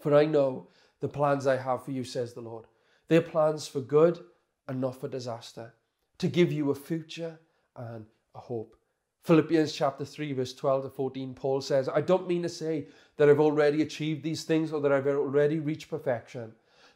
For 0.00 0.14
I 0.14 0.26
know 0.26 0.68
the 1.00 1.08
plans 1.08 1.46
I 1.46 1.56
have 1.56 1.84
for 1.84 1.90
you, 1.90 2.04
says 2.04 2.34
the 2.34 2.40
Lord. 2.40 2.66
They're 3.08 3.22
plans 3.22 3.66
for 3.66 3.80
good 3.80 4.20
and 4.66 4.80
not 4.80 5.00
for 5.00 5.08
disaster, 5.08 5.74
to 6.18 6.28
give 6.28 6.52
you 6.52 6.70
a 6.70 6.74
future 6.74 7.38
and 7.76 8.04
a 8.34 8.38
hope. 8.38 8.76
Philippians 9.22 9.72
chapter 9.72 10.04
3, 10.04 10.32
verse 10.32 10.54
12 10.54 10.84
to 10.84 10.90
14, 10.90 11.34
Paul 11.34 11.60
says, 11.60 11.88
I 11.88 12.00
don't 12.00 12.28
mean 12.28 12.42
to 12.42 12.48
say 12.48 12.86
that 13.16 13.28
I've 13.28 13.40
already 13.40 13.82
achieved 13.82 14.22
these 14.22 14.44
things 14.44 14.72
or 14.72 14.80
that 14.80 14.92
I've 14.92 15.06
already 15.06 15.58
reached 15.58 15.90
perfection, 15.90 16.52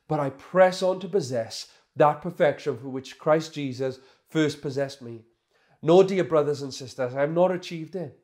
but 0.09 0.21
I 0.21 0.31
press 0.31 0.83
on 0.83 1.01
to 1.01 1.09
possess 1.09 1.69
that 1.97 2.23
perfection 2.23 2.79
for 2.79 2.89
which 2.89 3.19
Christ 3.19 3.55
Jesus 3.55 3.99
first 4.33 4.63
possessed 4.63 5.03
me. 5.03 5.23
No, 5.83 6.03
dear 6.03 6.25
brothers 6.25 6.63
and 6.63 6.73
sisters, 6.73 7.15
I 7.15 7.21
have 7.21 7.33
not 7.33 7.53
achieved 7.53 7.95
it, 7.95 8.19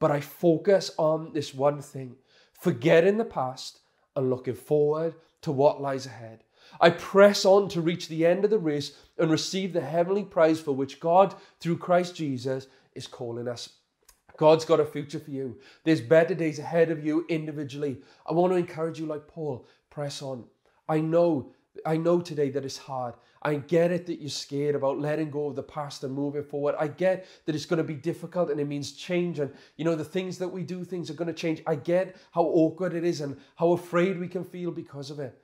but 0.00 0.10
I 0.10 0.20
focus 0.20 0.90
on 0.98 1.32
this 1.32 1.54
one 1.54 1.80
thing, 1.80 2.16
forgetting 2.52 3.16
the 3.16 3.24
past 3.24 3.78
and 4.16 4.28
looking 4.28 4.54
forward 4.54 5.14
to 5.42 5.52
what 5.52 5.80
lies 5.80 6.06
ahead. 6.06 6.42
I 6.80 6.90
press 6.90 7.44
on 7.44 7.68
to 7.70 7.80
reach 7.80 8.08
the 8.08 8.26
end 8.26 8.44
of 8.44 8.50
the 8.50 8.58
race 8.58 8.96
and 9.18 9.30
receive 9.30 9.72
the 9.72 9.80
heavenly 9.80 10.24
prize 10.24 10.60
for 10.60 10.72
which 10.72 11.00
God, 11.00 11.34
through 11.60 11.78
Christ 11.78 12.16
Jesus, 12.16 12.66
is 12.94 13.06
calling 13.06 13.46
us. 13.46 13.68
God's 14.36 14.64
got 14.64 14.80
a 14.80 14.84
future 14.84 15.20
for 15.20 15.30
you. 15.30 15.60
There's 15.84 16.00
better 16.00 16.34
days 16.34 16.58
ahead 16.58 16.90
of 16.90 17.04
you 17.04 17.24
individually. 17.28 17.98
I 18.26 18.32
want 18.32 18.52
to 18.52 18.56
encourage 18.56 18.98
you, 18.98 19.06
like 19.06 19.28
Paul, 19.28 19.66
press 19.90 20.22
on. 20.22 20.44
I 20.88 21.00
know, 21.00 21.52
I 21.86 21.96
know 21.96 22.20
today 22.20 22.50
that 22.50 22.64
it's 22.64 22.78
hard. 22.78 23.14
I 23.44 23.56
get 23.56 23.90
it 23.90 24.06
that 24.06 24.20
you're 24.20 24.30
scared 24.30 24.76
about 24.76 25.00
letting 25.00 25.30
go 25.30 25.48
of 25.48 25.56
the 25.56 25.62
past 25.62 26.04
and 26.04 26.14
moving 26.14 26.44
forward. 26.44 26.76
I 26.78 26.86
get 26.86 27.26
that 27.44 27.54
it's 27.54 27.66
going 27.66 27.78
to 27.78 27.84
be 27.84 27.94
difficult 27.94 28.50
and 28.50 28.60
it 28.60 28.68
means 28.68 28.92
change. 28.92 29.40
And, 29.40 29.52
you 29.76 29.84
know, 29.84 29.96
the 29.96 30.04
things 30.04 30.38
that 30.38 30.48
we 30.48 30.62
do, 30.62 30.84
things 30.84 31.10
are 31.10 31.14
going 31.14 31.28
to 31.28 31.34
change. 31.34 31.62
I 31.66 31.74
get 31.74 32.16
how 32.30 32.42
awkward 32.42 32.94
it 32.94 33.04
is 33.04 33.20
and 33.20 33.36
how 33.56 33.72
afraid 33.72 34.18
we 34.18 34.28
can 34.28 34.44
feel 34.44 34.70
because 34.70 35.10
of 35.10 35.18
it. 35.18 35.36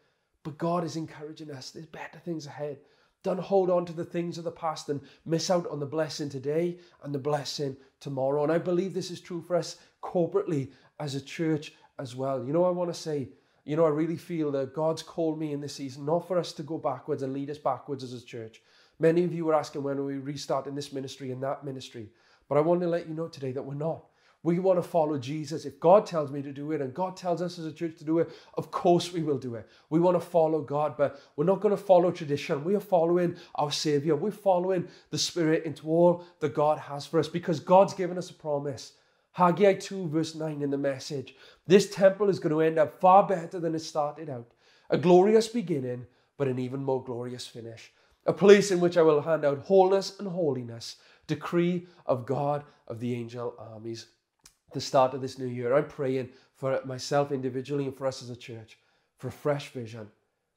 But 0.45 0.59
God 0.59 0.85
is 0.85 0.97
encouraging 0.97 1.51
us. 1.51 1.71
There's 1.71 1.87
better 1.87 2.19
things 2.19 2.47
ahead. 2.47 2.79
Don't 3.25 3.41
hold 3.41 3.69
on 3.69 3.85
to 3.87 3.93
the 3.93 4.05
things 4.05 4.39
of 4.39 4.45
the 4.45 4.53
past 4.53 4.89
and 4.89 5.01
miss 5.27 5.51
out 5.51 5.67
on 5.67 5.81
the 5.81 5.87
blessing 5.87 6.29
today 6.29 6.79
and 7.03 7.13
the 7.13 7.19
blessing 7.19 7.77
tomorrow. 7.99 8.45
And 8.45 8.53
I 8.53 8.59
believe 8.59 8.95
this 8.95 9.11
is 9.11 9.21
true 9.21 9.43
for 9.43 9.57
us 9.57 9.77
corporately 10.03 10.71
as 11.01 11.17
a 11.17 11.21
church 11.21 11.75
as 11.99 12.15
well. 12.15 12.45
You 12.45 12.53
know, 12.53 12.65
I 12.65 12.71
want 12.71 12.95
to 12.95 12.99
say, 12.99 13.31
you 13.69 13.77
know, 13.77 13.85
I 13.85 13.91
really 13.91 14.17
feel 14.17 14.51
that 14.53 14.73
God's 14.73 15.03
called 15.03 15.39
me 15.39 15.53
in 15.53 15.61
this 15.61 15.75
season, 15.75 16.07
not 16.07 16.27
for 16.27 16.39
us 16.39 16.53
to 16.53 16.63
go 16.63 16.79
backwards 16.79 17.23
and 17.23 17.35
lead 17.35 17.51
us 17.51 17.59
backwards 17.59 18.03
as 18.03 18.15
a 18.15 18.25
church. 18.25 18.63
Many 18.99 19.25
of 19.25 19.35
you 19.35 19.45
were 19.45 19.55
asking 19.55 19.83
when 19.83 19.99
are 19.99 20.05
we 20.05 20.15
restarting 20.15 20.75
this 20.75 20.91
ministry 20.91 21.33
and 21.33 21.43
that 21.43 21.65
ministry. 21.67 22.09
But 22.49 22.57
I 22.57 22.63
want 22.63 22.81
to 22.81 22.89
let 22.89 23.07
you 23.07 23.15
know 23.15 23.29
today 23.29 23.53
that 23.53 23.63
we're 23.63 23.75
not. 23.75 24.07
We 24.43 24.59
want 24.59 24.79
to 24.83 24.89
follow 24.89 25.19
Jesus. 25.19 25.67
If 25.67 25.79
God 25.81 26.07
tells 26.07 26.31
me 26.31 26.41
to 26.41 26.51
do 26.51 26.73
it 26.73 26.81
and 26.81 26.95
God 26.95 27.15
tells 27.15 27.43
us 27.43 27.59
as 27.59 27.67
a 27.67 27.73
church 27.73 27.99
to 27.99 28.05
do 28.05 28.21
it, 28.21 28.31
of 28.55 28.71
course 28.71 29.13
we 29.13 29.23
will 29.23 29.37
do 29.37 29.57
it. 29.57 29.69
We 29.91 30.01
want 30.01 30.19
to 30.19 30.27
follow 30.27 30.63
God, 30.63 30.97
but 30.97 31.21
we're 31.37 31.45
not 31.45 31.61
going 31.61 31.77
to 31.77 31.83
follow 31.83 32.11
tradition. 32.11 32.65
We 32.65 32.75
are 32.75 32.81
following 32.81 33.37
our 33.57 33.71
Savior. 33.71 34.17
We're 34.17 34.31
following 34.31 34.89
the 35.11 35.19
Spirit 35.19 35.65
into 35.65 35.89
all 35.89 36.25
that 36.41 36.55
God 36.55 36.79
has 36.79 37.05
for 37.05 37.21
us 37.21 37.29
because 37.29 37.61
God's 37.61 37.93
given 37.93 38.17
us 38.17 38.31
a 38.31 38.35
promise. 38.35 38.93
Haggai 39.39 39.75
2, 39.75 40.09
verse 40.09 40.35
9 40.35 40.63
in 40.63 40.71
the 40.71 40.77
message. 40.77 41.37
This 41.65 41.89
temple 41.89 42.29
is 42.29 42.41
going 42.41 42.53
to 42.53 42.61
end 42.61 42.77
up 42.77 43.01
far 43.01 43.25
better 43.25 43.61
than 43.61 43.73
it 43.73 43.79
started 43.79 44.29
out. 44.29 44.51
A 44.91 44.99
glorious 44.99 45.47
beginning, 45.47 46.07
but 46.37 46.49
an 46.49 46.59
even 46.59 46.83
more 46.83 47.05
glorious 47.05 47.47
finish. 47.47 47.93
A 48.27 48.33
place 48.33 48.73
in 48.73 48.81
which 48.81 48.97
I 48.97 49.03
will 49.03 49.21
hand 49.21 49.45
out 49.45 49.61
wholeness 49.61 50.19
and 50.19 50.27
holiness, 50.27 50.97
decree 51.29 51.87
of 52.05 52.27
God 52.27 52.65
of 52.89 52.99
the 52.99 53.15
angel 53.15 53.55
armies 53.61 54.07
the 54.73 54.81
start 54.81 55.15
of 55.15 55.21
this 55.21 55.39
new 55.39 55.47
year. 55.47 55.73
I'm 55.73 55.87
praying 55.87 56.31
for 56.57 56.81
myself 56.85 57.31
individually 57.31 57.85
and 57.85 57.97
for 57.97 58.09
us 58.09 58.25
as 58.25 58.31
a 58.31 58.37
church 58.37 58.77
for 59.19 59.31
fresh 59.31 59.69
vision, 59.69 60.09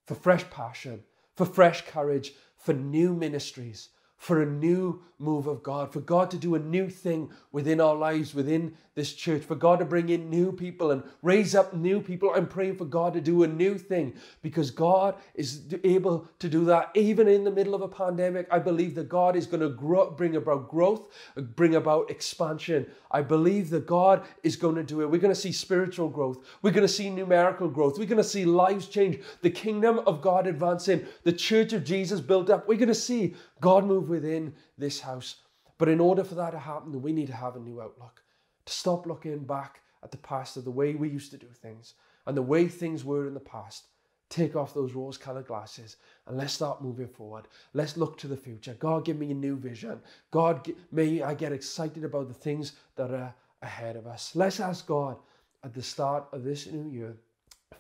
for 0.08 0.16
fresh 0.16 0.50
passion, 0.50 1.04
for 1.36 1.46
fresh 1.46 1.86
courage, 1.86 2.34
for 2.58 2.74
new 2.74 3.14
ministries, 3.14 3.90
for 4.22 4.44
a 4.44 4.46
new 4.46 5.02
move 5.18 5.48
of 5.48 5.64
God, 5.64 5.92
for 5.92 6.00
God 6.00 6.30
to 6.30 6.38
do 6.38 6.54
a 6.54 6.60
new 6.60 6.90
thing 6.90 7.32
within 7.52 7.82
our 7.82 7.96
lives, 7.96 8.36
within 8.36 8.76
this 8.94 9.14
church, 9.14 9.44
for 9.44 9.56
God 9.56 9.80
to 9.80 9.86
bring 9.86 10.10
in 10.10 10.30
new 10.30 10.52
people 10.52 10.92
and 10.92 11.02
raise 11.24 11.56
up 11.56 11.74
new 11.74 12.00
people. 12.00 12.32
I'm 12.36 12.48
praying 12.48 12.76
for 12.76 12.86
God 12.86 13.14
to 13.14 13.22
do 13.22 13.42
a 13.42 13.48
new 13.48 13.80
thing 13.80 14.14
because 14.44 14.70
God 14.70 15.16
is 15.34 15.64
able 15.84 16.28
to 16.38 16.50
do 16.50 16.66
that 16.66 16.92
even 16.94 17.28
in 17.28 17.44
the 17.44 17.52
middle 17.52 17.74
of 17.74 17.82
a 17.82 17.88
pandemic. 17.88 18.48
I 18.52 18.60
believe 18.60 18.94
that 18.96 19.10
God 19.10 19.36
is 19.36 19.48
going 19.48 19.62
to 19.62 19.70
grow, 19.70 20.12
bring 20.12 20.36
about 20.36 20.70
growth, 20.70 21.08
bring 21.56 21.76
about 21.76 22.12
expansion. 22.12 22.86
I 23.10 23.24
believe 23.24 23.72
that 23.72 23.88
God 23.88 24.24
is 24.44 24.56
going 24.56 24.76
to 24.76 24.84
do 24.84 25.02
it. 25.02 25.10
We're 25.10 25.22
going 25.22 25.34
to 25.34 25.40
see 25.40 25.52
spiritual 25.52 26.10
growth, 26.10 26.46
we're 26.62 26.72
going 26.72 26.88
to 26.88 26.94
see 26.94 27.10
numerical 27.10 27.70
growth, 27.70 27.98
we're 27.98 28.06
going 28.06 28.18
to 28.18 28.24
see 28.24 28.46
lives 28.46 28.88
change, 28.88 29.20
the 29.42 29.50
kingdom 29.50 30.00
of 30.06 30.22
God 30.22 30.46
advancing, 30.46 31.06
the 31.24 31.34
church 31.34 31.74
of 31.74 31.84
Jesus 31.84 32.20
built 32.20 32.50
up. 32.50 32.68
We're 32.68 32.78
going 32.78 32.88
to 32.88 32.96
see 32.96 33.36
God 33.62 33.86
move 33.86 34.10
within 34.10 34.54
this 34.78 35.00
house. 35.00 35.36
But 35.78 35.88
in 35.88 36.00
order 36.00 36.24
for 36.24 36.36
that 36.36 36.52
to 36.52 36.60
happen, 36.60 37.02
we 37.02 37.14
need 37.14 37.28
to 37.28 37.36
have 37.36 37.56
a 37.56 37.60
new 37.60 37.82
outlook 37.82 38.22
to 38.66 38.74
stop 38.74 39.06
looking 39.06 39.40
back 39.46 39.82
at 40.04 40.12
the 40.12 40.18
past 40.18 40.58
of 40.58 40.66
the 40.66 40.72
way 40.72 40.96
we 40.96 41.10
used 41.10 41.32
to 41.32 41.38
do 41.38 41.48
things 41.48 41.94
and 42.26 42.36
the 42.36 42.42
way 42.42 42.68
things 42.68 43.06
were 43.06 43.28
in 43.28 43.34
the 43.34 43.40
past. 43.40 43.86
Take 44.30 44.56
off 44.56 44.74
those 44.74 44.94
rose 44.94 45.18
colored 45.18 45.48
glasses 45.48 45.98
and 46.28 46.38
let's 46.38 46.54
start 46.54 46.82
moving 46.82 47.08
forward. 47.08 47.48
Let's 47.74 47.98
look 47.98 48.18
to 48.20 48.28
the 48.28 48.38
future. 48.38 48.76
God, 48.80 49.06
give 49.06 49.18
me 49.18 49.32
a 49.32 49.36
new 49.36 49.58
vision. 49.58 50.00
God, 50.32 50.72
may 50.92 51.22
I 51.22 51.34
get 51.34 51.52
excited 51.52 52.04
about 52.04 52.28
the 52.28 52.34
things 52.34 52.74
that 52.96 53.12
are 53.12 53.34
ahead 53.62 53.96
of 53.96 54.08
us. 54.08 54.36
Let's 54.36 54.60
ask 54.60 54.88
God 54.88 55.18
at 55.64 55.74
the 55.74 55.84
start 55.84 56.26
of 56.32 56.44
this 56.44 56.68
new 56.68 56.90
year 56.90 57.16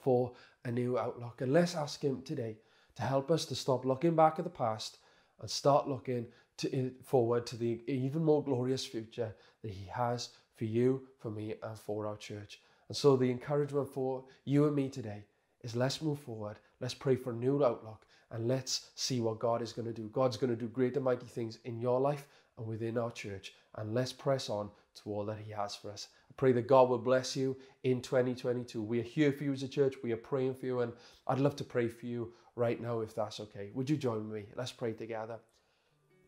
for 0.02 0.32
a 0.66 0.72
new 0.72 0.98
outlook. 0.98 1.42
And 1.42 1.54
let's 1.54 1.76
ask 1.76 2.04
Him 2.04 2.22
today 2.22 2.58
to 2.96 3.04
help 3.04 3.32
us 3.32 3.46
to 3.46 3.56
stop 3.56 3.86
looking 3.86 4.16
back 4.16 4.38
at 4.38 4.44
the 4.44 4.50
past 4.50 4.98
and 5.42 5.50
start 5.50 5.88
looking 5.88 6.28
to, 6.58 6.92
forward 7.04 7.46
to 7.48 7.58
the 7.58 7.82
even 7.88 8.24
more 8.24 8.44
glorious 8.44 8.86
future 8.86 9.36
that 9.64 9.72
He 9.72 9.86
has 9.88 10.30
for 10.56 10.66
you, 10.66 11.08
for 11.20 11.32
me, 11.32 11.56
and 11.64 11.78
for 11.78 12.08
our 12.08 12.18
church. 12.18 12.62
And 12.88 12.96
so 12.96 13.16
the 13.16 13.30
encouragement 13.30 13.90
for 13.90 14.24
you 14.46 14.66
and 14.66 14.76
me 14.76 14.90
today 14.90 15.24
is 15.64 15.76
let's 15.76 16.02
move 16.02 16.20
forward, 16.20 16.58
let's 16.80 16.94
pray 16.94 17.16
for 17.16 17.32
a 17.32 17.36
new 17.36 17.64
outlook, 17.64 18.06
and 18.32 18.48
let's 18.48 18.90
see 18.96 19.20
what 19.20 19.40
God 19.40 19.62
is 19.62 19.74
going 19.74 19.88
to 19.88 19.94
do. 19.94 20.10
God's 20.10 20.38
going 20.38 20.50
to 20.50 20.60
do 20.60 20.68
great 20.68 20.96
and 20.96 21.06
mighty 21.06 21.26
things 21.26 21.60
in 21.66 21.80
your 21.80 22.00
life 22.00 22.28
and 22.58 22.68
within 22.68 22.98
our 22.98 23.12
church. 23.12 23.54
And 23.76 23.94
let's 23.94 24.14
press 24.14 24.50
on 24.50 24.70
to 24.96 25.10
all 25.10 25.26
that 25.26 25.40
He 25.44 25.52
has 25.52 25.76
for 25.76 25.92
us. 25.92 26.08
I 26.30 26.34
pray 26.38 26.52
that 26.54 26.68
God 26.68 26.90
will 26.90 26.98
bless 26.98 27.36
you 27.36 27.58
in 27.84 28.02
2022. 28.02 28.82
We 28.82 29.00
are 29.00 29.04
here 29.04 29.32
for 29.32 29.44
you 29.44 29.54
as 29.54 29.64
a 29.64 29.68
church. 29.68 29.96
We 30.04 30.12
are 30.12 30.18
praying 30.18 30.56
for 30.56 30.66
you, 30.66 30.82
and 30.82 30.94
I'd 31.28 31.40
love 31.40 31.56
to 31.58 31.64
pray 31.64 31.88
for 31.88 32.06
you 32.06 32.34
right 32.56 32.82
now 32.82 33.00
if 33.00 33.16
that's 33.16 33.40
okay. 33.40 33.72
Would 33.74 33.90
you 33.90 33.98
join 33.98 34.32
me? 34.32 34.46
Let's 34.56 34.72
pray 34.72 34.94
together. 34.94 35.40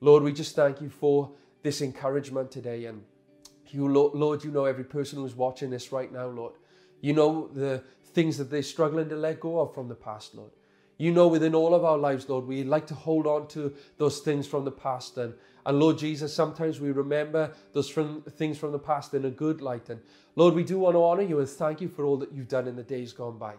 Lord, 0.01 0.23
we 0.23 0.33
just 0.33 0.55
thank 0.55 0.81
you 0.81 0.89
for 0.89 1.31
this 1.61 1.81
encouragement 1.81 2.51
today. 2.51 2.85
And 2.85 3.03
you, 3.69 3.87
Lord, 3.87 4.43
you 4.43 4.51
know 4.51 4.65
every 4.65 4.83
person 4.83 5.19
who's 5.19 5.35
watching 5.35 5.69
this 5.69 5.91
right 5.91 6.11
now, 6.11 6.27
Lord. 6.27 6.53
You 7.01 7.13
know 7.13 7.47
the 7.47 7.83
things 8.13 8.37
that 8.37 8.51
they're 8.51 8.63
struggling 8.63 9.09
to 9.09 9.15
let 9.15 9.39
go 9.39 9.59
of 9.59 9.73
from 9.73 9.87
the 9.87 9.95
past, 9.95 10.35
Lord. 10.35 10.51
You 10.97 11.11
know 11.11 11.27
within 11.27 11.55
all 11.55 11.73
of 11.73 11.83
our 11.83 11.97
lives, 11.97 12.29
Lord, 12.29 12.45
we 12.45 12.63
like 12.63 12.85
to 12.87 12.93
hold 12.93 13.25
on 13.25 13.47
to 13.49 13.73
those 13.97 14.19
things 14.19 14.45
from 14.45 14.63
the 14.63 14.71
past. 14.71 15.17
And, 15.17 15.33
and 15.65 15.79
Lord 15.79 15.97
Jesus, 15.97 16.33
sometimes 16.33 16.79
we 16.79 16.91
remember 16.91 17.51
those 17.73 17.89
from, 17.89 18.21
things 18.21 18.57
from 18.57 18.71
the 18.71 18.79
past 18.79 19.13
in 19.13 19.25
a 19.25 19.31
good 19.31 19.61
light. 19.61 19.89
And 19.89 19.99
Lord, 20.35 20.53
we 20.53 20.63
do 20.63 20.79
want 20.79 20.95
to 20.95 21.03
honor 21.03 21.23
you 21.23 21.39
and 21.39 21.49
thank 21.49 21.81
you 21.81 21.89
for 21.89 22.05
all 22.05 22.17
that 22.17 22.31
you've 22.31 22.47
done 22.47 22.67
in 22.67 22.75
the 22.75 22.83
days 22.83 23.11
gone 23.11 23.37
by. 23.37 23.55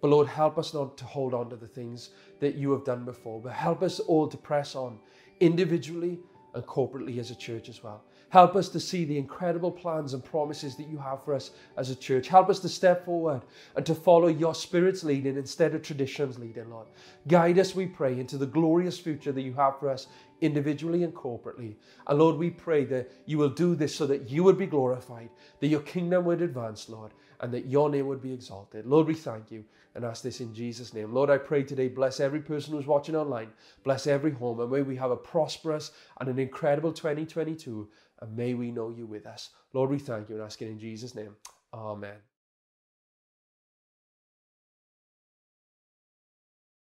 But 0.00 0.08
Lord, 0.08 0.28
help 0.28 0.58
us 0.58 0.74
not 0.74 0.96
to 0.98 1.04
hold 1.04 1.34
on 1.34 1.50
to 1.50 1.56
the 1.56 1.66
things 1.66 2.10
that 2.40 2.54
you 2.54 2.70
have 2.72 2.84
done 2.84 3.04
before, 3.04 3.40
but 3.40 3.52
help 3.52 3.82
us 3.82 4.00
all 4.00 4.28
to 4.28 4.36
press 4.36 4.74
on 4.74 4.98
individually 5.40 6.18
and 6.54 6.64
corporately 6.64 7.18
as 7.18 7.30
a 7.30 7.34
church 7.34 7.68
as 7.68 7.82
well. 7.82 8.04
Help 8.30 8.56
us 8.56 8.68
to 8.68 8.78
see 8.78 9.06
the 9.06 9.16
incredible 9.16 9.70
plans 9.70 10.12
and 10.12 10.22
promises 10.22 10.76
that 10.76 10.86
you 10.86 10.98
have 10.98 11.24
for 11.24 11.32
us 11.32 11.52
as 11.78 11.88
a 11.88 11.96
church. 11.96 12.28
Help 12.28 12.50
us 12.50 12.58
to 12.60 12.68
step 12.68 13.06
forward 13.06 13.40
and 13.74 13.86
to 13.86 13.94
follow 13.94 14.28
your 14.28 14.54
Spirit's 14.54 15.02
leading 15.02 15.36
instead 15.36 15.74
of 15.74 15.80
tradition's 15.80 16.38
leading, 16.38 16.68
Lord. 16.68 16.88
Guide 17.26 17.58
us, 17.58 17.74
we 17.74 17.86
pray, 17.86 18.20
into 18.20 18.36
the 18.36 18.46
glorious 18.46 18.98
future 18.98 19.32
that 19.32 19.40
you 19.42 19.54
have 19.54 19.78
for 19.78 19.88
us 19.88 20.08
individually 20.42 21.04
and 21.04 21.14
corporately. 21.14 21.76
And 22.06 22.18
Lord, 22.18 22.36
we 22.36 22.50
pray 22.50 22.84
that 22.84 23.10
you 23.24 23.38
will 23.38 23.48
do 23.48 23.74
this 23.74 23.94
so 23.94 24.06
that 24.06 24.28
you 24.28 24.44
would 24.44 24.58
be 24.58 24.66
glorified, 24.66 25.30
that 25.60 25.68
your 25.68 25.80
kingdom 25.80 26.26
would 26.26 26.42
advance, 26.42 26.90
Lord, 26.90 27.12
and 27.40 27.52
that 27.52 27.66
your 27.66 27.88
name 27.90 28.06
would 28.06 28.22
be 28.22 28.32
exalted. 28.32 28.86
Lord, 28.86 29.06
we 29.06 29.14
thank 29.14 29.50
you 29.50 29.64
and 29.94 30.04
ask 30.04 30.22
this 30.22 30.40
in 30.40 30.54
Jesus' 30.54 30.94
name. 30.94 31.12
Lord, 31.12 31.30
I 31.30 31.38
pray 31.38 31.62
today, 31.62 31.88
bless 31.88 32.20
every 32.20 32.40
person 32.40 32.74
who's 32.74 32.86
watching 32.86 33.16
online, 33.16 33.48
bless 33.84 34.06
every 34.06 34.32
home, 34.32 34.60
and 34.60 34.70
may 34.70 34.82
we 34.82 34.96
have 34.96 35.10
a 35.10 35.16
prosperous 35.16 35.92
and 36.20 36.28
an 36.28 36.38
incredible 36.38 36.92
2022, 36.92 37.88
and 38.20 38.36
may 38.36 38.54
we 38.54 38.70
know 38.70 38.90
you 38.90 39.06
with 39.06 39.26
us. 39.26 39.50
Lord, 39.72 39.90
we 39.90 39.98
thank 39.98 40.28
you 40.28 40.36
and 40.36 40.44
ask 40.44 40.60
it 40.62 40.68
in 40.68 40.78
Jesus' 40.78 41.14
name. 41.14 41.36
Amen. 41.72 42.16